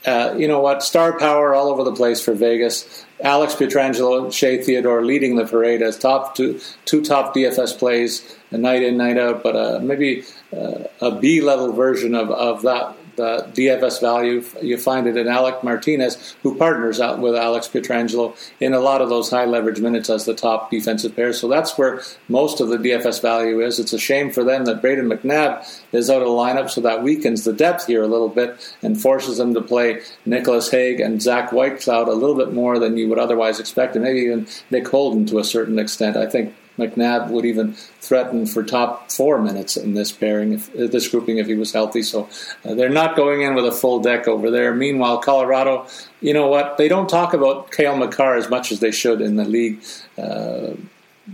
[0.07, 0.83] uh, you know what?
[0.83, 3.05] Star power all over the place for Vegas.
[3.21, 8.83] Alex Pietrangelo, Shea Theodore leading the parade as top two, two top DFS plays, night
[8.83, 9.43] in, night out.
[9.43, 10.25] But uh, maybe
[10.57, 14.43] uh, a B level version of, of that the DFS value.
[14.63, 19.03] You find it in Alec Martinez, who partners out with Alex Pietrangelo in a lot
[19.03, 21.35] of those high leverage minutes as the top defensive pair.
[21.35, 23.79] So that's where most of the DFS value is.
[23.79, 27.03] It's a shame for them that Brayden McNabb is out of the lineup, so that
[27.03, 31.21] weakens the depth here a little bit and forces them to play Nicholas Hague and
[31.21, 34.89] Zach Whitecloud a little bit more than you would otherwise expect, and maybe even Nick
[34.89, 36.17] Holden to a certain extent.
[36.17, 40.87] I think McNabb would even threaten for top four minutes in this pairing, if, uh,
[40.87, 42.03] this grouping, if he was healthy.
[42.03, 42.29] So
[42.65, 44.75] uh, they're not going in with a full deck over there.
[44.75, 45.87] Meanwhile, Colorado,
[46.21, 46.79] you know what?
[46.79, 49.83] They don't talk about Cale Makar as much as they should in the league.
[50.17, 50.75] Uh,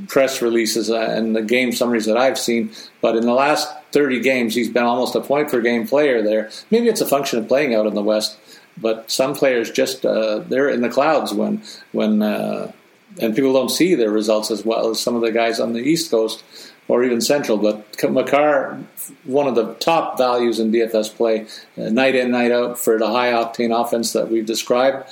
[0.09, 4.21] press releases uh, and the game summaries that I've seen, but in the last 30
[4.21, 6.51] games, he's been almost a point per game player there.
[6.71, 8.37] Maybe it's a function of playing out in the West,
[8.77, 12.73] but some players just uh, they're in the clouds when when uh,
[13.21, 15.81] and people don't see their results as well as some of the guys on the
[15.81, 16.43] East Coast
[16.89, 17.59] or even Central.
[17.59, 18.79] But Makar,
[19.25, 21.47] one of the top values in DFS play,
[21.79, 25.09] uh, night in, night out for the high octane offense that we've described.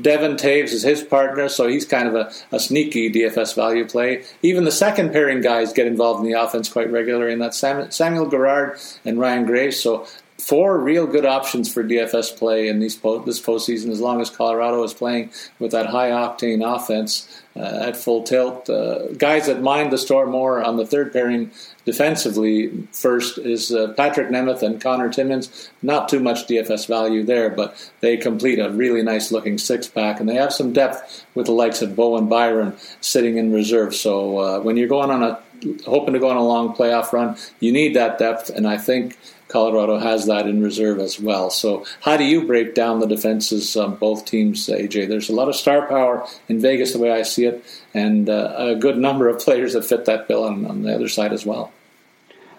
[0.00, 4.24] Devon Toews is his partner, so he's kind of a, a, sneaky DFS value play.
[4.42, 8.28] Even the second pairing guys get involved in the offense quite regularly, and that's Samuel
[8.28, 9.80] Girard and Ryan Graves.
[9.80, 10.06] So
[10.42, 14.28] four real good options for DFS play in these po- this postseason, as long as
[14.28, 15.30] Colorado is playing
[15.60, 18.68] with that high octane offense uh, at full tilt.
[18.68, 21.52] Uh, guys that mind the store more on the third pairing
[21.84, 25.70] defensively first is uh, Patrik Nemeth and Connor Timmins.
[25.80, 30.18] Not too much DFS value there, but they complete a really nice looking six pack,
[30.18, 33.94] and they have some depth with the likes of Bowen Byram sitting in reserve.
[33.94, 35.40] So uh, when you're going on a
[35.86, 39.16] hoping to go on a long playoff run, you need that depth, and I think
[39.52, 41.50] Colorado has that in reserve as well.
[41.50, 45.08] So, how do you break down the defenses both teams, AJ?
[45.08, 48.54] There's a lot of star power in Vegas, the way I see it, and uh,
[48.56, 51.44] a good number of players that fit that bill on, on, the other side as
[51.44, 51.72] well.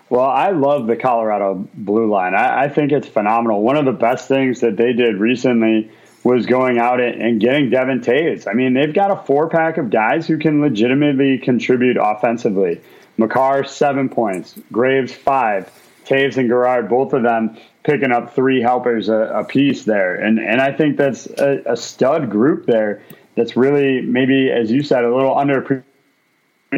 [0.09, 2.35] Well, I love the Colorado blue line.
[2.35, 3.63] I, I think it's phenomenal.
[3.63, 5.89] One of the best things that they did recently
[6.23, 8.47] was going out and getting Devon Toews.
[8.47, 12.81] I mean, they've got a four pack of guys who can legitimately contribute offensively.
[13.17, 14.55] Makar, seven points.
[14.71, 15.71] Graves, five.
[16.05, 20.15] Toews and Girard, both of them picking up three helpers a, a piece there.
[20.15, 23.01] And and I think that's a, a, stud group there
[23.35, 25.83] that's really maybe, as you said, a little under.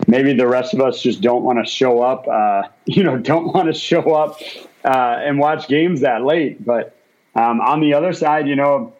[0.07, 3.53] Maybe the rest of us just don't want to show up, uh, you know, don't
[3.53, 4.39] want to show up
[4.83, 6.63] uh, and watch games that late.
[6.63, 6.97] But
[7.33, 8.94] um, on the other side, you know,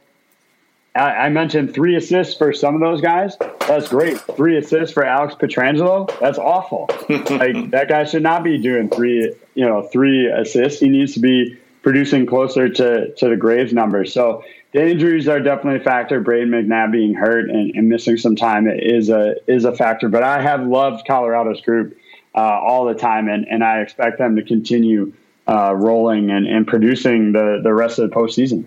[0.96, 3.36] I, mentioned three assists for some of those guys.
[3.68, 4.18] That's great.
[4.18, 6.10] Three assists for Alex Pietrangelo.
[6.20, 6.90] That's awful.
[7.10, 10.80] like that guy should not be doing three, you know, three assists.
[10.80, 14.14] He needs to be producing closer to to the Graves numbers.
[14.14, 16.22] So the injuries are definitely a factor.
[16.22, 20.10] Brayden McNabb being hurt and, and, missing some time is a is a factor.
[20.10, 21.98] But I have loved Colorado's group
[22.34, 25.14] uh, all the time, and, and I expect them to continue
[25.48, 28.66] uh, rolling and, and producing the the rest of the postseason.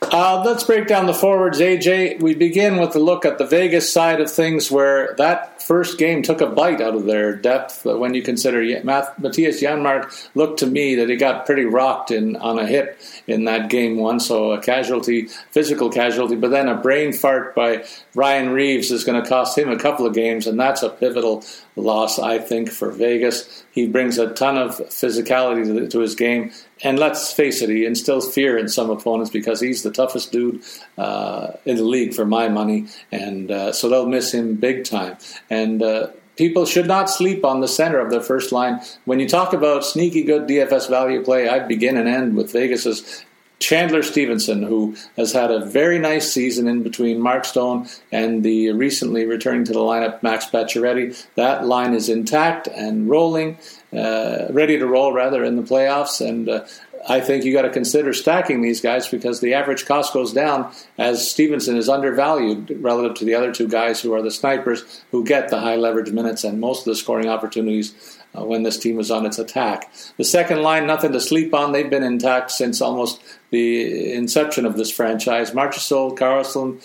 [0.00, 2.20] Uh, let's break down the forwards, AJ.
[2.22, 6.22] We begin with a look at the Vegas side of things, where that first game
[6.22, 7.84] took a bite out of their depth.
[7.84, 12.58] When you consider Mattias Janmark looked to me that he got pretty rocked in on
[12.58, 12.96] a hit
[13.26, 17.84] in that game one, so a casualty, physical casualty, but then a brain fart by
[18.14, 21.44] Ryan Reaves is going to cost him a couple of games, and that's a pivotal
[21.78, 23.64] loss, I think, for Vegas.
[23.72, 26.52] He brings a ton of physicality to, the, to, his game.
[26.82, 30.62] And let's face it, he instills fear in some opponents because he's the toughest dude
[30.96, 32.86] uh, in the league for my money.
[33.12, 35.16] And uh, so they'll miss him big time.
[35.50, 38.80] And uh, people should not sleep on the center of their first line.
[39.04, 43.24] When you talk about sneaky good DFS value play, I begin and end with Vegas's
[43.60, 48.70] Chandler Stephenson, who has had a very nice season in between Mark Stone and the
[48.70, 51.26] recently returning to the lineup Max Pacioretty.
[51.34, 53.58] That line is intact and rolling,
[53.92, 56.26] uh, ready to roll rather in the playoffs.
[56.26, 56.66] And uh,
[57.08, 60.72] I think you got to consider stacking these guys because the average cost goes down
[60.96, 65.24] as Stephenson is undervalued relative to the other two guys who are the snipers who
[65.24, 68.96] get the high leverage minutes and most of the scoring opportunities uh, when this team
[68.96, 69.92] was on its attack.
[70.16, 71.72] The second line, nothing to sleep on.
[71.72, 75.52] They've been intact since almost the inception of this franchise.
[75.52, 76.80] Marchessault, Karlsson,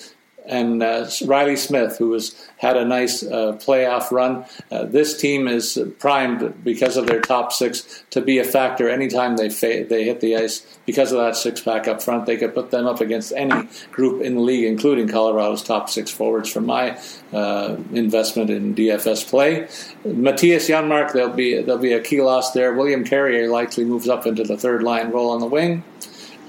[0.45, 4.45] and uh, Reilly Smith, who has had a nice uh, playoff run.
[4.71, 9.37] Uh, this team is primed because of their top six to be a factor anytime
[9.37, 10.65] they fa- they hit the ice.
[10.85, 14.21] Because of that six pack up front, they could put them up against any group
[14.21, 16.51] in the league, including Colorado's top six forwards.
[16.51, 16.99] From my
[17.31, 19.61] uh, investment in DFS play,
[20.05, 22.73] Mattias Janmark, there'll be there'll be a key loss there.
[22.73, 25.83] William Carrier likely moves up into the third line role on the wing.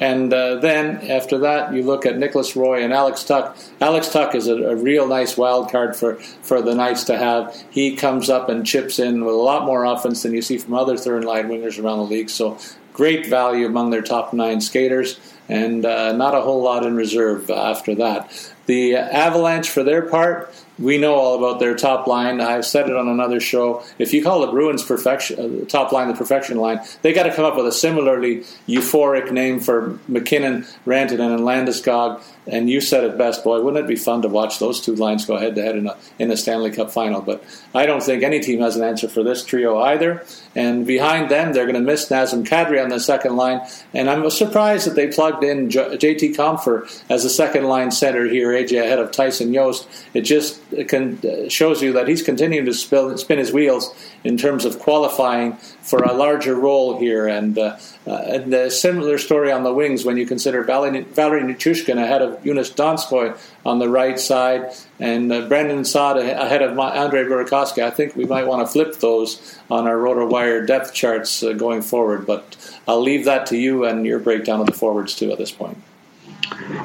[0.00, 3.56] And uh, then after that, you look at Nicolas Roy and Alex Tuch.
[3.80, 7.64] Alex Tuch is a, a, real nice wild card for, for the Knights to have.
[7.70, 10.74] He comes up and chips in with a lot more offense than you see from
[10.74, 12.28] other third line wingers around the league.
[12.28, 12.58] So
[12.92, 17.48] great value among their top nine skaters, and uh, not a whole lot in reserve
[17.50, 18.50] after that.
[18.66, 22.40] The Avalanche, for their part, we know all about their top line.
[22.40, 23.84] I've said it on another show.
[23.98, 27.34] If you call the Bruins perfection uh, top line the perfection line, they got to
[27.34, 32.22] come up with a similarly euphoric name for MacKinnon, Rantanen, and Landeskog.
[32.46, 33.60] And you said it best, boy.
[33.60, 35.96] Wouldn't it be fun to watch those two lines go head to head in a
[36.18, 37.20] in a Stanley Cup final?
[37.20, 37.44] But
[37.74, 40.24] I don't think any team has an answer for this trio either.
[40.56, 43.60] And behind them, they're going to miss Nazem Kadri on the second line.
[43.92, 48.50] And I'm surprised that they plugged in JT Compher as a second line center here,
[48.50, 49.88] AJ, ahead of Tyson Jost.
[50.14, 53.94] It just can, uh, shows you that he's continuing to spill, spin his wheels
[54.24, 55.52] in terms of qualifying
[55.82, 57.28] for a larger role here.
[57.28, 61.42] And, uh, uh, and a similar story on the wings when you consider Valeri, Valeri
[61.42, 66.78] Nichushkin ahead of Joonas Donskoi on the right side and uh, Brandon Saad ahead of
[66.78, 67.82] Andre Burakovsky.
[67.82, 71.82] I think we might want to flip those on our RotoWire depth charts uh, going
[71.82, 72.26] forward.
[72.26, 72.56] But
[72.88, 75.76] I'll leave that to you and your breakdown of the forwards too at this point.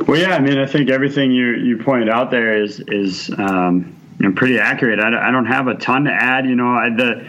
[0.07, 3.95] Well, yeah, I mean, I think everything you you pointed out there is is um,
[4.27, 4.99] know, pretty accurate.
[4.99, 6.45] I, I don't have a ton to add.
[6.45, 7.27] You know, I, the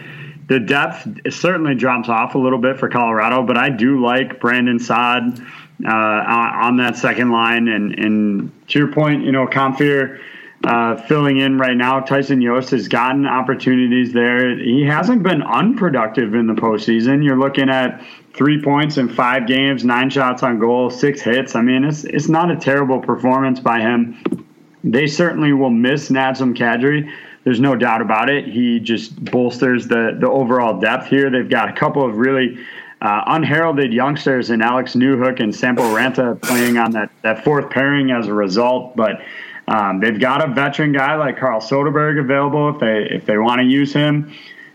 [0.48, 4.80] the depth certainly drops off a little bit for Colorado, but I do like Brandon
[4.80, 5.40] Saad
[5.86, 7.68] uh, on, that second line.
[7.68, 10.18] And, and to your point, you know, Compher
[10.64, 12.00] uh, filling in right now.
[12.00, 14.58] Tyson Jost has gotten opportunities there.
[14.58, 17.24] He hasn't been unproductive in the postseason.
[17.24, 21.54] You're looking at three points in five games, nine shots on goal, six hits.
[21.54, 24.46] I mean, it's it's not a terrible performance by him.
[24.82, 27.10] They certainly will miss Nazem Kadri.
[27.44, 28.46] There's no doubt about it.
[28.46, 31.30] He just bolsters the the overall depth here.
[31.30, 32.58] They've got a couple of really
[33.00, 38.10] uh, unheralded youngsters in Alex Newhook and Sampo Ranta playing on that, that fourth pairing
[38.10, 38.94] as a result.
[38.94, 39.22] But
[39.68, 43.60] um, they've got a veteran guy like Carl Soderberg available if they if they want
[43.60, 44.32] to use him.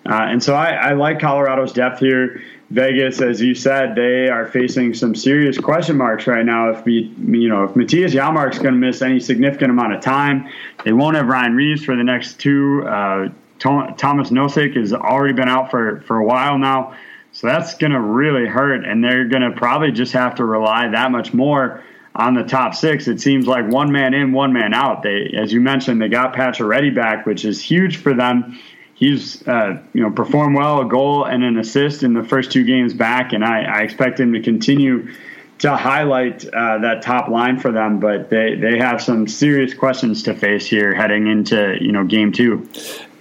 [0.07, 2.41] Uh, and so I, I, like Colorado's depth here.
[2.71, 6.69] Vegas, as you said, they are facing some serious question marks right now.
[6.71, 10.49] If we, you know, if Mattias Janmark's going to miss any significant amount of time,
[10.83, 12.83] they won't have Ryan Reaves for the next two.
[12.87, 16.95] Uh, Thomas Nosek has already been out for for a while now,
[17.31, 20.89] so that's going to really hurt, and they're going to probably just have to rely
[20.89, 21.83] that much more
[22.15, 25.03] on the top six, it seems like one man in, one man out.
[25.03, 28.57] They, as you mentioned, they got Pacioretty back, which is huge for them.
[28.95, 32.63] He's, uh, you know, performed well, a goal and an assist in the first two
[32.63, 35.13] games back, and I, I expect him to continue
[35.59, 37.99] to highlight uh, that top line for them.
[37.99, 42.31] But they, they have some serious questions to face here heading into, you know, game
[42.31, 42.69] two.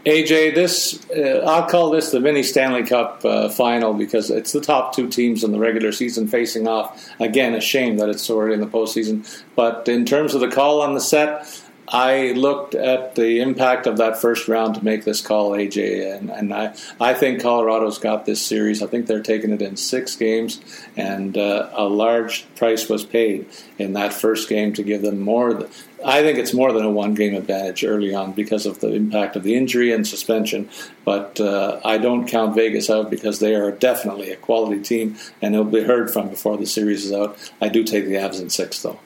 [0.06, 4.60] AJ, this uh, I'll call this the mini Stanley Cup uh, final because it's the
[4.60, 7.10] top two teams in the regular season facing off.
[7.20, 9.26] Again, a shame that it's early in the postseason.
[9.56, 13.98] But in terms of the call on the set, I looked at the impact of
[13.98, 18.24] that first round to make this call, AJ, and, and I, I think Colorado's got
[18.24, 18.82] this series.
[18.82, 20.60] I think they're taking it in six games,
[20.96, 23.46] and uh, a large price was paid
[23.78, 25.68] in that first game to give them more.
[26.04, 29.36] I think it's more than a one game advantage early on because of the impact
[29.36, 30.70] of the injury and suspension.
[31.04, 35.54] But uh, I don't count Vegas out because they are definitely a quality team, and
[35.54, 37.38] they'll be heard from before the series is out.
[37.60, 38.98] I do take the Avs in six, though.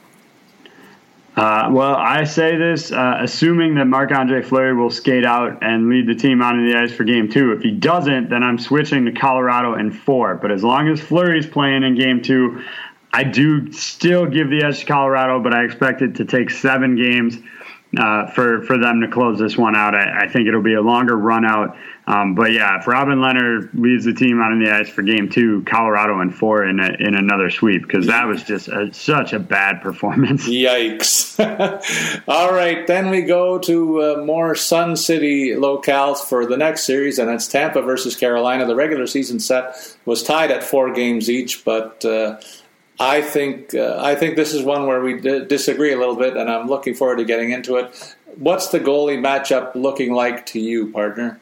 [1.39, 5.89] Uh, well, I say this uh, assuming that Marc Andre Fleury will skate out and
[5.89, 7.53] lead the team onto the ice for game two.
[7.53, 10.35] If he doesn't, then I'm switching to Colorado in four.
[10.35, 12.65] But as long as Fleury's playing in game two,
[13.13, 16.97] I do still give the edge to Colorado, but I expect it to take seven
[16.97, 17.39] games
[17.97, 19.95] uh, for for them to close this one out.
[19.95, 21.77] I, I think it'll be a longer run out.
[22.07, 25.29] Um, but yeah, if Robin Lehner leads the team out in the ice for game
[25.29, 29.33] two, Colorado and four in a, in another sweep because that was just a, such
[29.33, 30.49] a bad performance.
[30.49, 31.39] Yikes!
[32.29, 37.19] All right, then we go to uh, more Sun City locales for the next series,
[37.19, 38.67] and it's Tampa versus Carolina.
[38.67, 42.05] The regular season set was tied at four games each, but.
[42.05, 42.39] Uh,
[43.01, 46.37] I think uh, I think this is one where we d- disagree a little bit,
[46.37, 48.17] and I'm looking forward to getting into it.
[48.37, 51.41] What's the goalie matchup looking like to you, partner?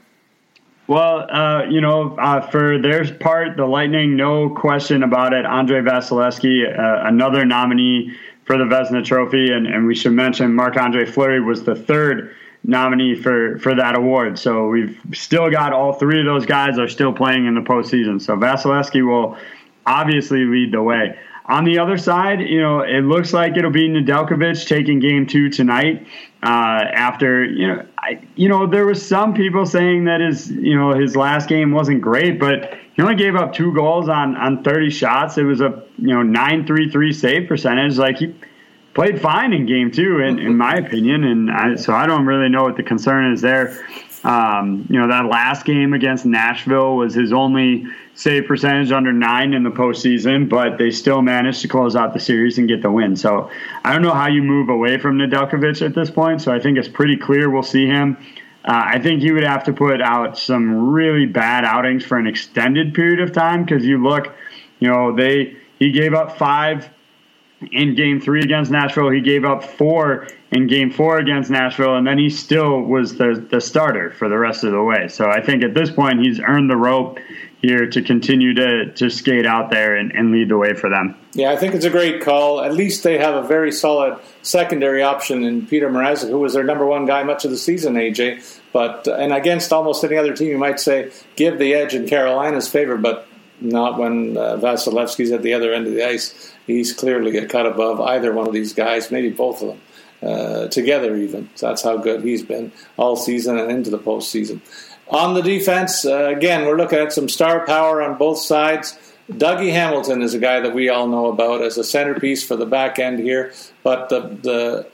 [0.86, 5.44] Well, uh, you know, uh, for their part, the Lightning, no question about it.
[5.44, 10.76] Andre Vasilevskiy, uh, another nominee for the Vezina Trophy, and, and we should mention Marc
[10.76, 14.38] Andre Fleury was the third nominee for for that award.
[14.38, 18.20] So we've still got all three of those guys are still playing in the postseason.
[18.20, 19.36] So Vasilevskiy will
[19.86, 21.18] obviously lead the way.
[21.48, 25.48] On the other side, you know, it looks like it'll be Nedeljkovic taking game two
[25.48, 26.06] tonight.
[26.42, 30.76] Uh, after you know, I, you know, there was some people saying that his, you
[30.76, 34.64] know, his last game wasn't great, but he only gave up two goals on on
[34.64, 35.38] 30 shots.
[35.38, 37.96] It was a you know nine three three save percentage.
[37.96, 38.34] Like he
[38.96, 41.22] played fine in game two, in, in my opinion.
[41.22, 43.78] And I, so I don't really know what the concern is there.
[44.26, 49.54] Um, you know, that last game against Nashville was his only save percentage under nine
[49.54, 52.90] in the postseason, but they still managed to close out the series and get the
[52.90, 53.14] win.
[53.14, 53.48] So
[53.84, 56.42] I don't know how you move away from Nedeljkovic at this point.
[56.42, 58.16] So I think it's pretty clear we'll see him.
[58.64, 62.26] Uh, I think he would have to put out some really bad outings for an
[62.26, 64.34] extended period of time because you look,
[64.80, 66.88] you know, they he gave up five
[67.72, 69.10] in game three against Nashville.
[69.10, 73.46] He gave up four in game four against Nashville, and then he still was the,
[73.50, 75.08] the starter for the rest of the way.
[75.08, 77.18] So I think at this point, he's earned the rope
[77.62, 81.16] here to continue to, to skate out there and, and lead the way for them.
[81.32, 82.60] Yeah, I think it's a great call.
[82.60, 86.64] At least they have a very solid secondary option in Peter Mrazek, who was their
[86.64, 88.60] number one guy much of the season, AJ.
[88.72, 92.06] But uh, and against almost any other team, you might say give the edge in
[92.06, 93.25] Carolina's favor, but
[93.60, 96.54] not when uh, Vasilevskiy's at the other end of the ice.
[96.66, 99.80] He's clearly a cut above either one of these guys, maybe both of them
[100.22, 101.16] uh, together.
[101.16, 104.60] Even so that's how good he's been all season and into the postseason.
[105.08, 108.98] On the defense, uh, again, we're looking at some star power on both sides.
[109.30, 112.66] Dougie Hamilton is a guy that we all know about as a centerpiece for the
[112.66, 113.52] back end here,
[113.82, 114.86] but the the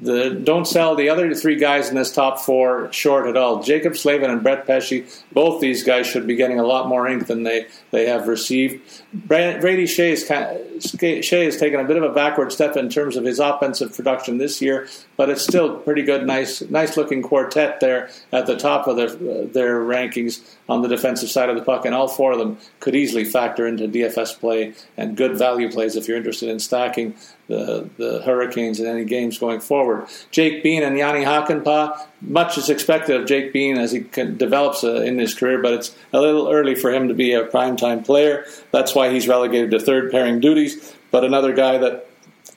[0.00, 3.62] the, don't sell the other three guys in this top four short at all.
[3.62, 7.28] Jaccob Slavin and Brett Pesce, both these guys should be getting a lot more ink
[7.28, 8.82] than they, they have received.
[9.12, 13.16] Brady Skjei, is kind of, has taken a bit of a backward step in terms
[13.16, 17.78] of his offensive production this year, but it's still pretty good, nice, nice looking quartet
[17.78, 21.84] there at the top of their their rankings on the defensive side of the puck,
[21.84, 25.94] and all four of them could easily factor into DFS play and good value plays
[25.94, 27.14] if you're interested in stacking
[27.48, 30.06] the, the Hurricanes in any games going forward.
[30.30, 35.02] Jake Bean and Jani Hakanpää, much is expected of Jake Bean as he develops uh,
[35.02, 38.46] in his career, but it's a little early for him to be a primetime player.
[38.70, 40.94] That's why he's relegated to third pairing duties.
[41.10, 42.06] But another guy that,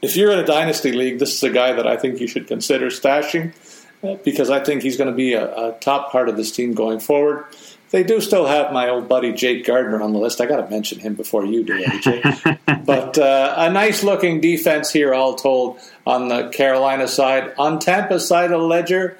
[0.01, 2.47] if you're in a dynasty league, this is a guy that I think you should
[2.47, 3.53] consider stashing
[4.03, 6.73] uh, because I think he's going to be a, a top part of this team
[6.73, 7.45] going forward.
[7.91, 10.41] They do still have my old buddy Jake Gardiner on the list.
[10.41, 12.85] I got to mention him before you do, AJ.
[12.85, 17.53] but uh, a nice looking defense here, all told, on the Carolina side.
[17.57, 19.17] On Tampa's side of the ledger,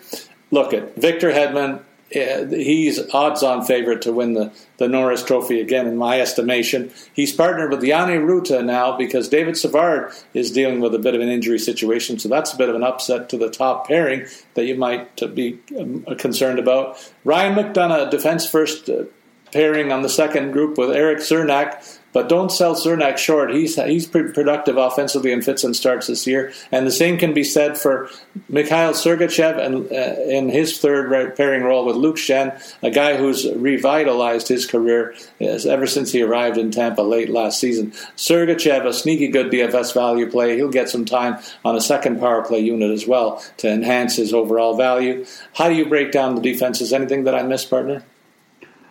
[0.51, 5.87] look at Victor Hedman he's odds on favorite to win the, the Norris Trophy again,
[5.87, 6.91] in my estimation.
[7.13, 11.21] He's partnered with Yanni Rutta now because David Savard is dealing with a bit of
[11.21, 14.65] an injury situation, so that's a bit of an upset to the top pairing that
[14.65, 17.11] you might be um, concerned about.
[17.23, 19.03] Ryan McDonagh, defense first uh,
[19.51, 23.53] pairing on the second group with Erik Cernak, but don't sell Cernak short.
[23.53, 26.51] He's he's pretty productive offensively and fits and starts this year.
[26.71, 28.09] And the same can be said for
[28.49, 33.47] Mikhail Sergachev and uh, in his third pairing role with Luke Schenn, a guy who's
[33.53, 37.91] revitalized his career ever since he arrived in Tampa late last season.
[38.15, 40.55] Sergachev, a sneaky good DFS value play.
[40.55, 44.33] He'll get some time on a second power play unit as well to enhance his
[44.33, 45.23] overall value.
[45.53, 46.93] How do you break down the defenses?
[46.93, 48.03] Anything that I missed, partner?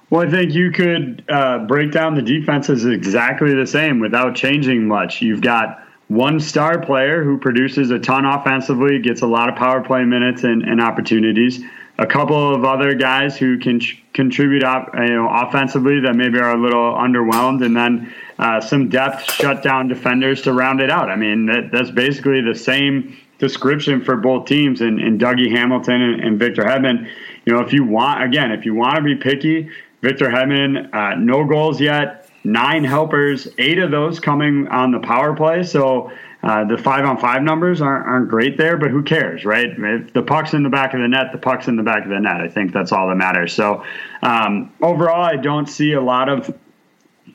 [0.09, 4.87] Well, I think you could uh, break down the defenses exactly the same without changing
[4.87, 5.21] much.
[5.21, 9.83] You've got one star player who produces a ton offensively, gets a lot of power
[9.83, 11.65] play minutes and, and opportunities.
[11.99, 16.39] A couple of other guys who can ch- contribute op, you know, offensively that maybe
[16.39, 21.11] are a little underwhelmed, and then uh, some depth shutdown defenders to round it out.
[21.11, 26.01] I mean, that, that's basically the same description for both teams and, and Dougie Hamilton
[26.01, 27.11] and, and Victor Hedman.
[27.47, 29.71] You know, if you want, again, if you want to be picky,
[30.07, 35.35] Victor Hedman, uh, no goals yet, nine helpers, eight of those coming on the power
[35.35, 35.65] play.
[35.65, 36.13] So
[36.45, 39.67] uh, the five on five numbers aren't, aren't great there, but who cares, right?
[39.77, 42.11] If the puck's in the back of the net, the puck's in the back of
[42.11, 42.41] the net.
[42.41, 43.53] I think that's all that matters.
[43.53, 43.83] So
[44.23, 46.57] um, overall, I don't see a lot of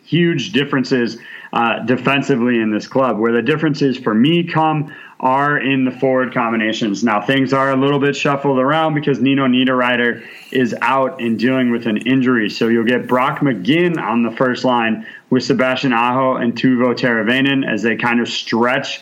[0.05, 1.17] huge differences
[1.51, 3.19] uh, defensively in this club.
[3.19, 7.03] Where the differences for me come are in the forward combinations.
[7.03, 11.71] Now, things are a little bit shuffled around because Nino Niederreiter is out and dealing
[11.71, 12.49] with an injury.
[12.49, 17.71] So you'll get Brock McGinn on the first line with Sebastian Aho and Teuvo Teravainen
[17.71, 19.01] as they kind of stretch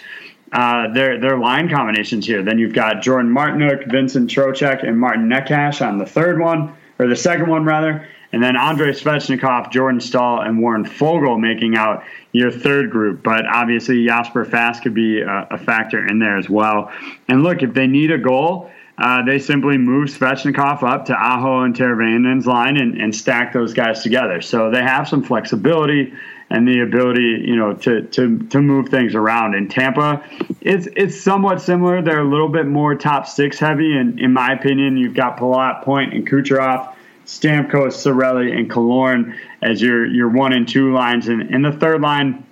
[0.51, 2.43] uh, their their line combinations here.
[2.43, 7.07] Then you've got Jordan Martinook, Vincent Trocheck, and Martin Necas on the third one, or
[7.07, 8.07] the second one rather.
[8.31, 13.23] And then Andrei Svechnikov, Jordan Staal, and Warren Foegele making out your third group.
[13.23, 16.91] But obviously, Jasper Fast could be a, a factor in there as well.
[17.27, 18.69] And look, if they need a goal,
[18.99, 23.73] uh, they simply move Svechnikov up to Aho and Teravainen's line and, and stack those
[23.73, 24.41] guys together.
[24.41, 26.13] So they have some flexibility
[26.49, 29.55] and the ability, you know, to to to move things around.
[29.55, 30.23] In Tampa,
[30.61, 32.01] it's it's somewhat similar.
[32.01, 35.83] They're a little bit more top six heavy, and in my opinion, you've got Palat,
[35.83, 36.93] Point, and Kucherov
[37.29, 42.01] Stamkos, Cirelli, and Killorn as your your one and two lines, and in the third
[42.01, 42.43] line,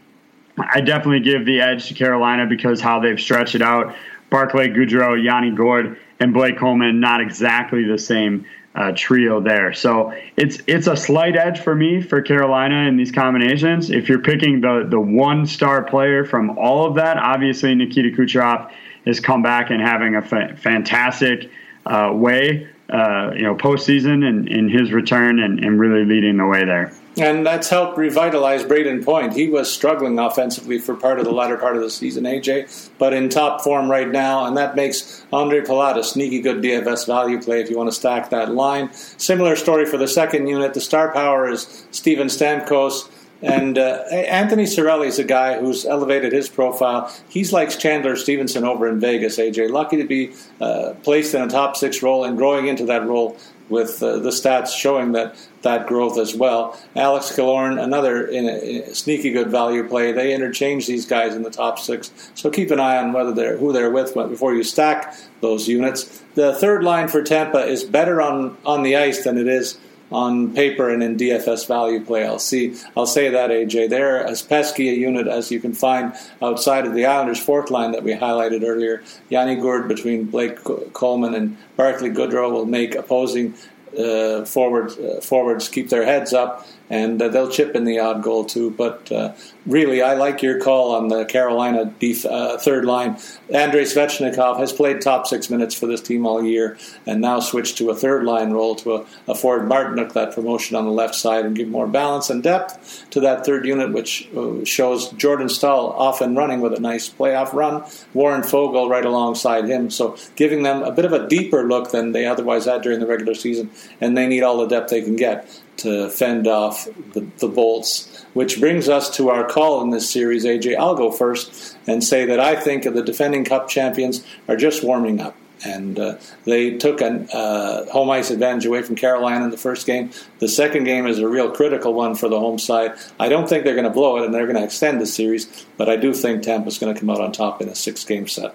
[0.57, 3.95] I definitely give the edge to Carolina because how they've stretched it out.
[4.29, 8.45] Barclay Goodrow, Yanni Gourde, and Blake Coleman, not exactly the same
[8.75, 9.73] uh, trio there.
[9.73, 13.89] So it's it's a slight edge for me for Carolina in these combinations.
[13.89, 18.71] If you're picking the the one star player from all of that, obviously Nikita Kucherov
[19.07, 21.49] has come back and having a fa- fantastic
[21.87, 26.45] uh, way uh, you know, postseason and in his return and, and really leading the
[26.45, 26.93] way there.
[27.19, 29.33] And that's helped revitalize Brayden Point.
[29.33, 33.11] He was struggling offensively for part of the latter part of the season, AJ, but
[33.11, 37.41] in top form right now, and that makes Andre Palat a sneaky good DFS value
[37.41, 38.93] play if you want to stack that line.
[38.93, 40.75] Similar story for the second unit.
[40.75, 43.09] The star power is Steven Stamkos.
[43.41, 47.13] And uh, Anthony Cirelli is a guy who's elevated his profile.
[47.29, 49.69] He's like Chandler Stephenson over in Vegas, AJ.
[49.69, 53.37] Lucky to be uh, placed in a top six role and growing into that role
[53.69, 56.79] with uh, the stats showing that that growth as well.
[56.95, 60.11] Alex Killorn, another in a, in a sneaky good value play.
[60.13, 63.57] They interchange these guys in the top six, so keep an eye on whether they're
[63.57, 66.23] who they're with before you stack those units.
[66.35, 69.77] The third line for Tampa is better on on the ice than it is
[70.11, 72.25] on paper and in DFS value play.
[72.25, 72.75] I'll see.
[72.95, 73.89] I'll say that AJ.
[73.89, 77.91] They're as pesky a unit as you can find outside of the Islanders' fourth line
[77.91, 79.03] that we highlighted earlier.
[79.29, 80.63] Yanni Gourde between Blake
[80.93, 83.53] Coleman and Barclay Goodrow will make opposing
[83.97, 88.45] uh, uh, forwards keep their heads up and uh, they'll chip in the odd goal
[88.45, 88.71] too.
[88.71, 89.33] But uh,
[89.65, 93.17] really, I like your call on the Carolina def- uh, third line.
[93.53, 97.77] Andrei Svechnikov has played top six minutes for this team all year, and now switched
[97.77, 101.55] to a third line role to afford Martinook that promotion on the left side and
[101.55, 106.21] give more balance and depth to that third unit, which uh, shows Jordan Staal off
[106.21, 107.83] and running with a nice playoff run.
[108.13, 112.11] Warren Foegele right alongside him, so giving them a bit of a deeper look than
[112.11, 113.69] they otherwise had during the regular season,
[114.01, 115.47] and they need all the depth they can get
[115.77, 118.25] to fend off the, the bolts.
[118.33, 120.77] Which brings us to our call in this series, AJ.
[120.77, 125.19] I'll go first and say that I think the defending Cup champions are just warming
[125.19, 125.35] up.
[125.65, 129.87] And uh, they took a uh, home ice advantage away from Carolina in the first
[129.87, 130.11] game.
[130.37, 132.93] The second game is a real critical one for the home side.
[133.19, 135.65] I don't think they're going to blow it and they're going to extend the series,
[135.77, 138.27] but I do think Tampa's going to come out on top in a six game
[138.27, 138.53] set.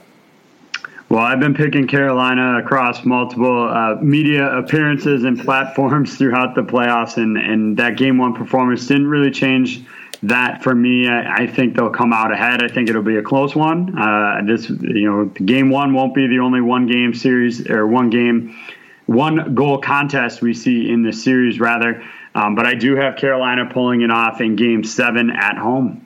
[1.13, 7.19] Well, I've been picking Carolina across multiple uh, media appearances and platforms throughout the playoffs,
[7.19, 9.83] and, and that game one performance didn't really change
[10.23, 11.11] that for me.
[11.11, 12.63] I, I think they'll come out ahead.
[12.63, 13.95] I think it'll be a close one.
[13.95, 18.09] Uh, this, you know, game one won't be the only one game series or one
[18.09, 18.57] game,
[19.05, 21.61] one goal contest we see in the series.
[21.61, 22.03] Rather,
[22.35, 26.02] Um, but I do have Carolina pulling it off in game seven at home.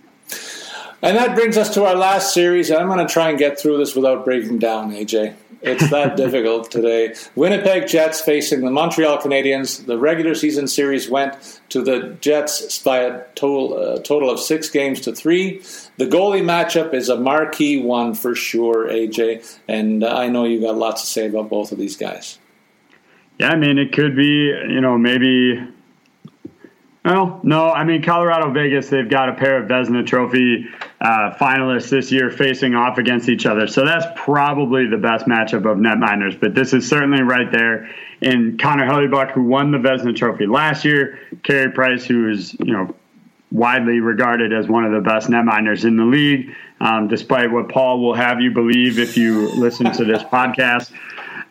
[1.02, 2.70] And that brings us to our last series.
[2.70, 5.34] I'm going to try and get through this without breaking down, AJ.
[5.60, 7.14] It's that difficult today.
[7.34, 9.84] Winnipeg Jets facing the Montreal Canadiens.
[9.84, 14.70] The regular season series went to the Jets by a total, uh, total of six
[14.70, 15.58] games to three.
[15.98, 19.58] The goalie matchup is a marquee one for sure, AJ.
[19.68, 22.38] And I know you got lots to say about both of these guys.
[23.38, 25.62] Yeah, I mean, it could be, you know, maybe
[27.06, 28.88] well, no, I mean Colorado Vegas.
[28.88, 30.66] They've got a pair of Vezina Trophy
[31.00, 35.70] uh, finalists this year facing off against each other, so that's probably the best matchup
[35.70, 36.38] of netminders.
[36.38, 37.88] But this is certainly right there
[38.22, 42.72] in Connor Hellebuyck, who won the Vezina Trophy last year, Carey Price, who is you
[42.72, 42.92] know
[43.52, 46.50] widely regarded as one of the best netminders in the league,
[46.80, 50.90] um, despite what Paul will have you believe if you listen to this podcast.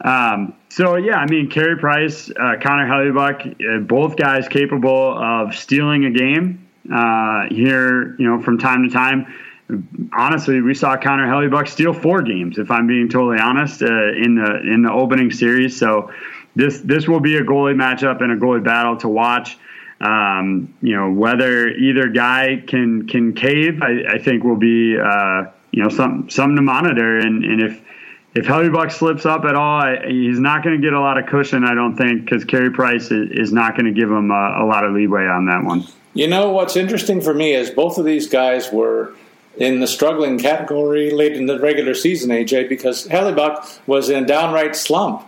[0.01, 5.55] Um, so yeah, I mean, Carey Price, uh, Connor Hellebuyck, uh, both guys capable of
[5.55, 8.13] stealing a game uh, here.
[8.17, 9.33] You know, from time to time.
[10.11, 12.57] Honestly, we saw Connor Hellebuyck steal four games.
[12.57, 15.79] If I'm being totally honest, uh, in the in the opening series.
[15.79, 16.11] So
[16.57, 19.57] this this will be a goalie matchup and a goalie battle to watch.
[20.01, 25.45] Um, you know, whether either guy can can cave, I, I think will be uh,
[25.71, 27.17] you know some something to monitor.
[27.17, 27.81] And, and if
[28.35, 31.63] if Hellebuyck slips up at all, he's not going to get a lot of cushion,
[31.63, 34.83] I don't think, because Carey Price is, not going to give him a, a, lot
[34.83, 35.85] of leeway on that one.
[36.13, 39.13] You know, what's interesting for me is both of these guys were
[39.57, 44.27] in the struggling category late in the regular season, AJ, because Hellebuyck was in a
[44.27, 45.25] downright slump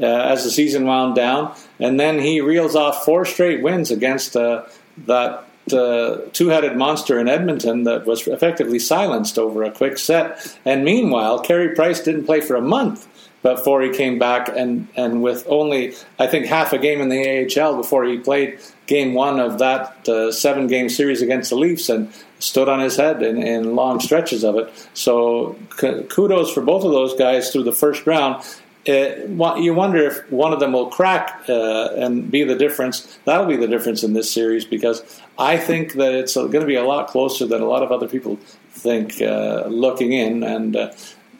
[0.00, 4.36] uh, as the season wound down, and then he reels off four straight wins against
[4.36, 4.64] uh,
[5.06, 10.56] that uh, two-headed monster in Edmonton that was effectively silenced over a quick set.
[10.64, 13.06] And meanwhile, Carey Price didn't play for a month
[13.42, 17.60] before he came back, and, and with only I think half a game in the
[17.60, 22.12] AHL before he played game one of that uh, seven-game series against the Leafs and
[22.40, 24.90] stood on his head in, in long stretches of it.
[24.94, 28.44] So kudos for both of those guys through the first round
[28.88, 33.18] you wonder if one of them will crack uh, and be the difference.
[33.24, 36.76] That'll be the difference in this series because I think that it's going to be
[36.76, 38.36] a lot closer than a lot of other people
[38.70, 40.42] think uh, looking in.
[40.42, 40.92] And uh,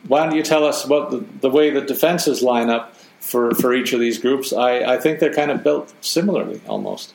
[0.08, 3.72] why don't you tell us about the, the, way the defenses line up for, for
[3.72, 4.52] each of these groups?
[4.52, 7.14] I, I think they're kind of built similarly almost.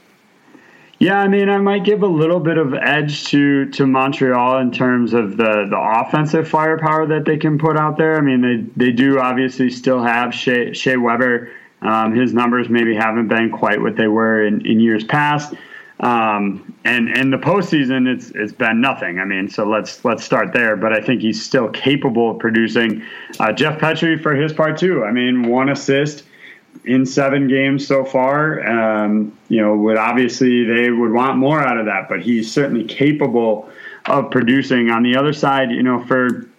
[1.04, 4.72] Yeah, I mean, I might give a little bit of edge to to Montreal in
[4.72, 8.16] terms of the the offensive firepower that they can put out there.
[8.16, 11.52] I mean, they they do obviously still have Shea, Shea Weber.
[11.82, 15.54] Um, his numbers maybe haven't been quite what they were in, in years past.
[16.00, 19.20] Um, and and the postseason, it's it's been nothing.
[19.20, 20.78] I mean, so let's let's start there.
[20.78, 23.04] But I think he's still capable of producing.
[23.42, 25.04] Uh, Jeff Petry, for his part too.
[25.04, 26.24] I mean, one assist
[26.86, 28.66] in seven games so far.
[28.68, 32.84] Um, you know, would obviously they would want more out of that, but he's certainly
[32.84, 33.70] capable
[34.06, 34.90] of producing.
[34.90, 36.50] On the other side, you know, for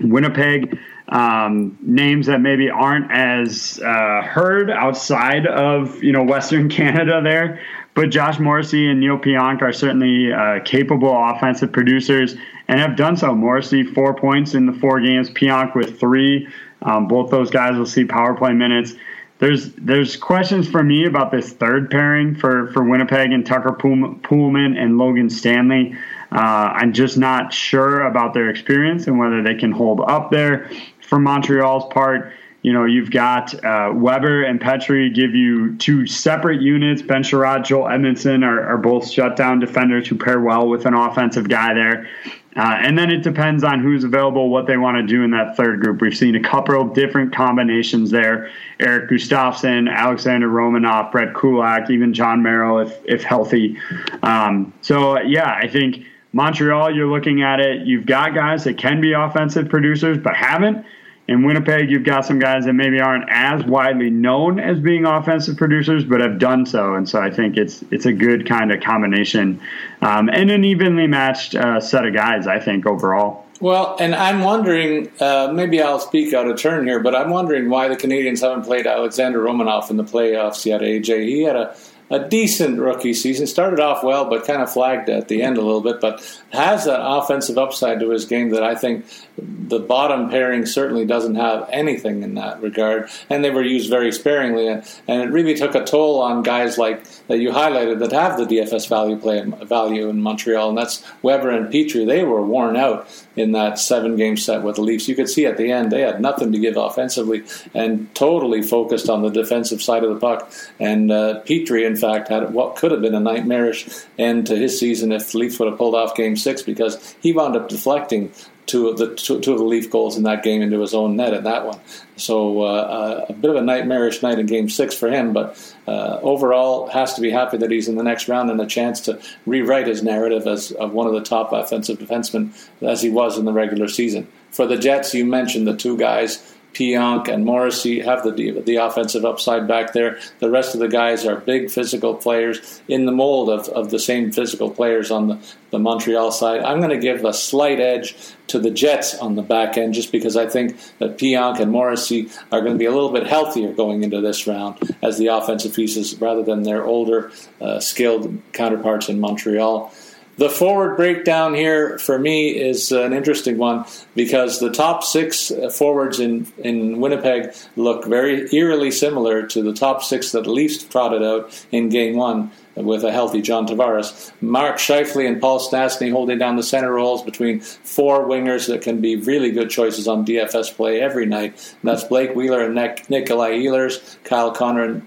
[0.00, 0.78] Winnipeg,
[1.08, 7.60] um, names that maybe aren't as uh, heard outside of you know Western Canada there.
[7.94, 12.36] But Josh Morrissey and Neal Pionk are certainly uh, capable offensive producers
[12.68, 13.34] and have done so.
[13.34, 16.46] Morrissey four points in the four games, Pionk with three.
[16.82, 18.94] Um, both those guys will see power play minutes
[19.38, 24.76] there's there's questions for me about this third pairing for for Winnipeg and Tucker Poolman
[24.78, 25.94] and Logan Stanley.
[26.32, 30.70] Uh, I'm just not sure about their experience and whether they can hold up there.
[31.00, 32.32] For Montreal's part,
[32.66, 37.00] you know, you've got uh, Weber and Petry give you two separate units.
[37.00, 41.48] Ben Chiarot, Joel Edmundson are, are both shutdown defenders who pair well with an offensive
[41.48, 42.08] guy there.
[42.56, 45.56] Uh, and then it depends on who's available, what they want to do in that
[45.56, 46.00] third group.
[46.00, 48.50] We've seen a couple of different combinations there.
[48.80, 53.78] Erik Gustafsson, Alexander Romanov, Brett Kulak, even Jon Merrill if, if healthy.
[54.24, 57.86] Um, so, yeah, I think Montreal, you're looking at it.
[57.86, 60.84] You've got guys that can be offensive producers but haven't.
[61.28, 65.56] In Winnipeg, you've got some guys that maybe aren't as widely known as being offensive
[65.56, 68.80] producers, but have done so, and so I think it's it's a good kind of
[68.80, 69.60] combination
[70.02, 72.46] um, and an evenly matched uh, set of guys.
[72.46, 73.44] I think overall.
[73.60, 77.70] Well, and I'm wondering, uh, maybe I'll speak out of turn here, but I'm wondering
[77.70, 80.82] why the Canadiens haven't played Alexander Romanov in the playoffs yet.
[80.82, 81.74] AJ, he had a
[82.10, 83.46] a decent rookie season.
[83.46, 86.00] Started off well, but kind of flagged at the end a little bit.
[86.00, 89.06] But has an offensive upside to his game that I think
[89.36, 93.08] the bottom pairing certainly doesn't have anything in that regard.
[93.28, 97.04] And they were used very sparingly, and, it really took a toll on guys like
[97.26, 101.50] that you highlighted that have the DFS value play value in Montreal, and that's Weber
[101.50, 102.06] and Petry.
[102.06, 105.08] They were worn out in that seven game set with the Leafs.
[105.08, 107.44] You could see at the end they had nothing to give offensively
[107.74, 110.52] and totally focused on the defensive side of the puck.
[110.78, 113.88] And uh, Petry, in in fact, had what could have been a nightmarish
[114.18, 117.32] end to his season if the Leafs would have pulled off Game Six because he
[117.32, 118.32] wound up deflecting
[118.66, 121.16] two of the two, two, of the Leaf goals in that game into his own
[121.16, 121.80] net in that one.
[122.16, 126.18] So uh, a bit of a nightmarish night in Game Six for him, but uh,
[126.22, 129.20] overall has to be happy that he's in the next round and a chance to
[129.46, 132.50] rewrite his narrative as of one of the top offensive defensemen
[132.82, 134.26] as he was in the regular season.
[134.50, 139.24] For the Jets, you mentioned the two guys Pionk and Morrissey have the the offensive
[139.24, 140.18] upside back there.
[140.40, 143.98] The rest of the guys are big physical players in the mold of, of the
[143.98, 145.38] same physical players on the,
[145.70, 146.60] the Montreal side.
[146.60, 148.14] I'm going to give a slight edge
[148.48, 152.28] to the Jets on the back end just because I think that Pionk and Morrissey
[152.52, 155.74] are going to be a little bit healthier going into this round as the offensive
[155.74, 159.94] pieces rather than their older, uh, skilled counterparts in Montreal.
[160.38, 165.50] The forward breakdown here for me is uh, an interesting one because the top six
[165.50, 170.84] uh, forwards in, in Winnipeg look very eerily similar to the top six that Leafs
[170.84, 174.30] trotted out in game one with a healthy John Tavares.
[174.42, 179.00] Mark Scheifele and Paul Stastny holding down the center roles between four wingers that can
[179.00, 181.74] be really good choices on DFS play every night.
[181.80, 185.06] And that's Blake Wheeler and Nikolai Ehlers, Kyle Connor and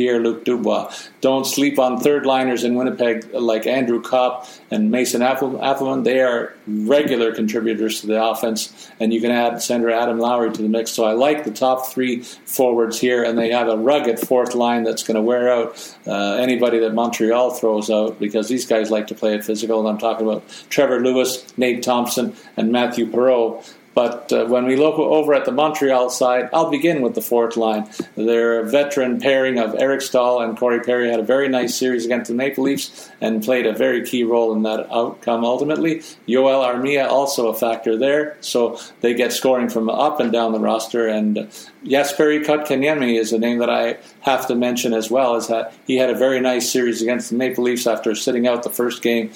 [0.00, 0.90] Pierre Luc Dubois.
[1.20, 6.04] Don't sleep on third liners in Winnipeg like Andrew Copp and Mason Appleton.
[6.04, 10.62] They are regular contributors to the offense, and you can add Senator Adam Lowry to
[10.62, 10.90] the mix.
[10.90, 14.84] So I like the top three forwards here, and they have a rugged fourth line
[14.84, 19.08] that's going to wear out uh, anybody that Montreal throws out because these guys like
[19.08, 19.80] to play it physical.
[19.80, 23.70] And I'm talking about Trevor Lewis, Nate Thompson, and Mathieu Perreault.
[23.94, 27.56] But uh, when we look over at the Montreal side, I'll begin with the fourth
[27.56, 27.90] line.
[28.14, 32.28] Their veteran pairing of Eric Staal and Corey Perry had a very nice series against
[32.28, 36.02] the Maple Leafs and played a very key role in that outcome ultimately.
[36.28, 40.60] Joel Armia also a factor there, so they get scoring from up and down the
[40.60, 41.08] roster.
[41.08, 41.36] And
[41.84, 45.96] Jesperi Kotkaniemi is a name that I have to mention as well, is that he
[45.96, 49.32] had a very nice series against the Maple Leafs after sitting out the first game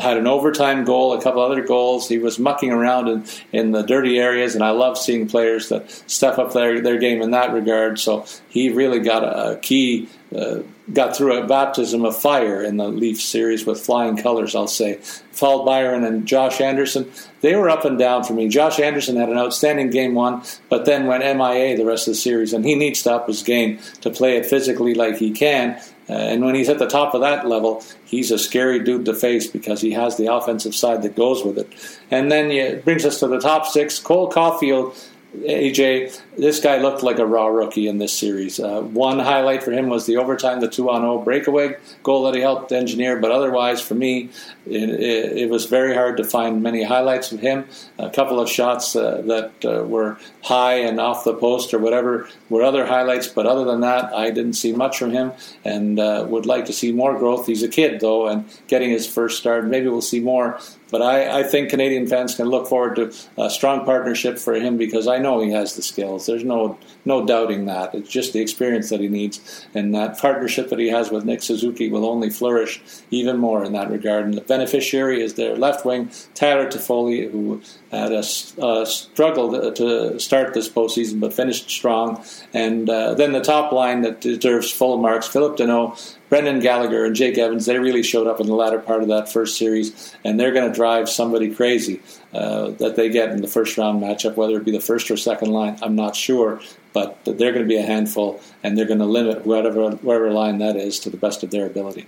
[0.00, 2.08] had an overtime goal, a couple other goals.
[2.08, 5.90] He was mucking around in, in the dirty areas, and I love seeing players that
[6.08, 7.98] step up their, their game in that regard.
[7.98, 12.76] So he really got a, a key, uh, got through a baptism of fire in
[12.76, 14.98] the Leafs series with flying colors, I'll say.
[15.38, 17.10] Paul Byron and Josh Anderson,
[17.40, 18.48] they were up and down for me.
[18.48, 22.18] Josh Anderson had an outstanding game one, but then went MIA the rest of the
[22.18, 25.80] series, and he needs to up his game to play it physically like he can.
[26.08, 29.14] Uh, and when he's at the top of that level, he's a scary dude to
[29.14, 31.72] face because he has the offensive side that goes with it.
[32.10, 33.98] And then it brings us to the top six.
[33.98, 34.94] Cole Caufield
[35.34, 38.60] AJ, this guy looked like a raw rookie in this series.
[38.60, 42.34] Uh, one highlight for him was the overtime, the two on 0 breakaway goal that
[42.34, 44.28] he helped engineer, but otherwise, for me,
[44.66, 47.66] it, it, it, was very hard to find many highlights of him.
[47.98, 52.28] A couple of shots uh, that uh, were high and off the post or whatever
[52.50, 55.32] were other highlights, but other than that, I didn't see much from him
[55.64, 57.46] and uh, would like to see more growth.
[57.46, 59.64] He's a kid, though, and getting his first start.
[59.64, 60.60] Maybe we'll see more
[60.92, 63.12] but I, I, think Canadian fans can look forward to
[63.42, 66.26] a strong partnership for him because I know he has the skills.
[66.26, 67.94] There's no no doubting that.
[67.94, 71.42] It's just the experience that he needs, and that partnership that he has with Nick
[71.42, 74.26] Suzuki will only flourish even more in that regard.
[74.26, 80.52] And the beneficiary is their left wing Tyler Toffoli, who had a struggle to start
[80.52, 82.22] this postseason but finished strong.
[82.52, 87.14] And uh, then the top line that deserves full marks: Phillip Danault, Brendan Gallagher and
[87.14, 90.40] Jake Evans, they really showed up in the latter part of that first series, and
[90.40, 92.00] they're going to drive somebody crazy
[92.32, 95.18] uh, that they get in the first round matchup, whether it be the first or
[95.18, 95.76] second line.
[95.82, 96.62] I'm not sure,
[96.94, 100.56] but they're going to be a handful, and they're going to limit whatever whatever line
[100.56, 102.06] that is to the best of their ability.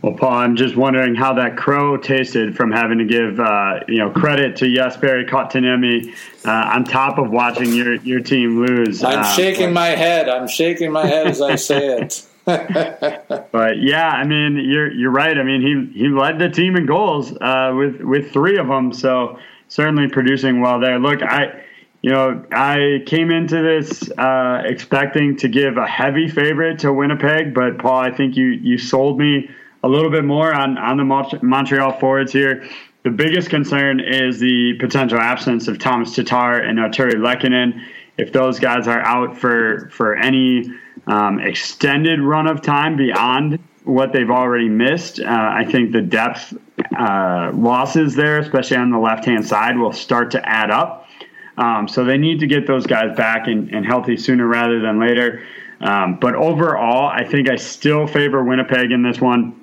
[0.00, 3.98] Well, Paul, I'm just wondering how that crow tasted from having to give uh, you
[3.98, 6.10] know credit to Jesperi Kotkaniemi
[6.46, 9.04] uh, on top of watching your your team lose.
[9.04, 10.30] I'm uh, shaking my head.
[10.30, 12.26] I'm shaking my head as I say it.
[13.52, 15.38] but yeah, I mean, you're you're right.
[15.38, 18.92] I mean, he he led the team in goals uh, with with three of them,
[18.92, 19.38] so
[19.68, 20.98] certainly producing well there.
[20.98, 21.60] Look, I.
[22.02, 27.54] You know, I came into this uh, expecting to give a heavy favorite to Winnipeg,
[27.54, 29.48] but Paul, I think you you sold me
[29.82, 32.68] a little bit more on on the Montreal forwards here.
[33.04, 37.82] The biggest concern is the potential absence of Thomas Tatar and Artturi Lehkonen.
[38.18, 40.64] If those guys are out for for any
[41.06, 45.20] um, extended run of time beyond what they've already missed.
[45.20, 46.54] Uh, I think the depth
[46.98, 51.08] uh, losses there, especially on the left hand side, will start to add up.
[51.56, 54.98] Um, so they need to get those guys back and, and healthy sooner rather than
[54.98, 55.44] later.
[55.80, 59.60] Um, but overall, I think I still favor Winnipeg in this one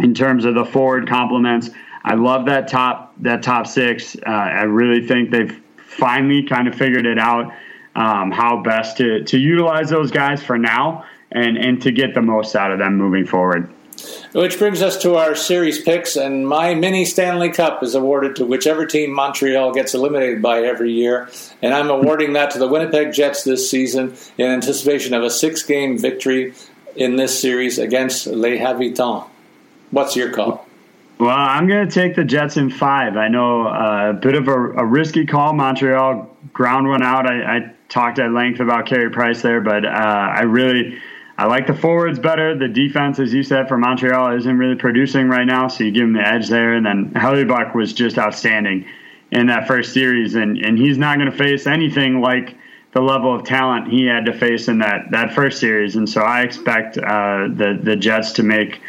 [0.00, 1.70] in terms of the forward complements.
[2.04, 4.16] I love that top that top six.
[4.16, 7.52] Uh, I really think they've finally kind of figured it out
[7.94, 11.04] um, how best to, to utilize those guys for now.
[11.32, 13.72] and, and to get the most out of them moving forward.
[14.32, 18.46] Which brings us to our series picks, and my mini Stanley Cup is awarded to
[18.46, 23.12] whichever team Montreal gets eliminated by every year, and I'm awarding that to the Winnipeg
[23.12, 26.54] Jets this season in anticipation of a six-game victory
[26.96, 29.26] in this series against Les Habitants.
[29.90, 30.66] What's your call?
[31.18, 33.16] Well, I'm going to take the Jets in five.
[33.16, 35.52] I know uh, a bit of a, a, risky call.
[35.52, 37.30] Montreal ground one out.
[37.30, 40.98] I, I, talked at length about Carey Price there, but uh, I really
[41.36, 42.56] I like the forwards better.
[42.56, 46.04] The defense, as you said, for Montreal isn't really producing right now, so you give
[46.04, 46.74] him the edge there.
[46.74, 48.86] And then Hellebuyck was just outstanding
[49.30, 52.56] in that first series, and, and he's not going to face anything like
[52.92, 55.96] the level of talent he had to face in that, that first series.
[55.96, 58.82] And so I expect uh, the the Jets to make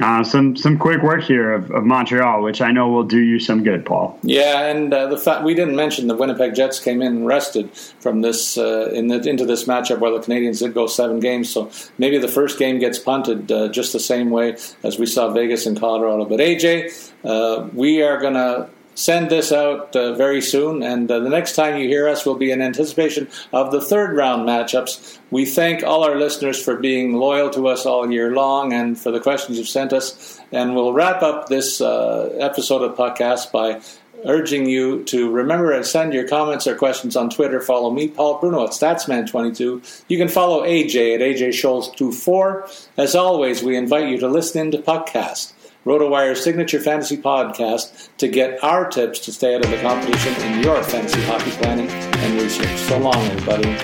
[0.00, 3.38] uh, some some quick work here of, of, Montreal, which I know will do you
[3.38, 4.18] some good, Paul.
[4.22, 7.70] Yeah, and uh, the fact we didn't mention the Winnipeg Jets came in rested
[8.00, 11.48] from this uh, in the, into this matchup where the Canadiens did go seven games,
[11.50, 15.30] so maybe the first game gets punted uh, just the same way as we saw
[15.30, 16.24] Vegas and Colorado.
[16.24, 18.68] But AJ, uh, we are going to
[18.98, 22.34] send this out uh, very soon, and uh, the next time you hear us will
[22.34, 25.18] be in anticipation of the third round matchups.
[25.30, 29.12] We thank all our listeners for being loyal to us all year long and for
[29.12, 30.40] the questions you've sent us.
[30.50, 33.80] And we'll wrap up this uh, episode of podcast by
[34.24, 37.60] urging you to remember and send your comments or questions on Twitter.
[37.60, 40.02] Follow me, Paul Bruno at Statsman22.
[40.08, 42.88] You can follow AJ at AJ Scholes24.
[42.96, 45.52] As always, we invite you to listen in to podcast.
[45.88, 50.62] RotoWire's signature fantasy podcast to get our tips to stay out of the competition in
[50.62, 52.78] your fantasy hockey planning and research.
[52.80, 53.74] So long, everybody.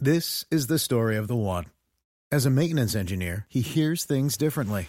[0.00, 1.66] This is the story of the one.
[2.32, 4.88] As a maintenance engineer, he hears things differently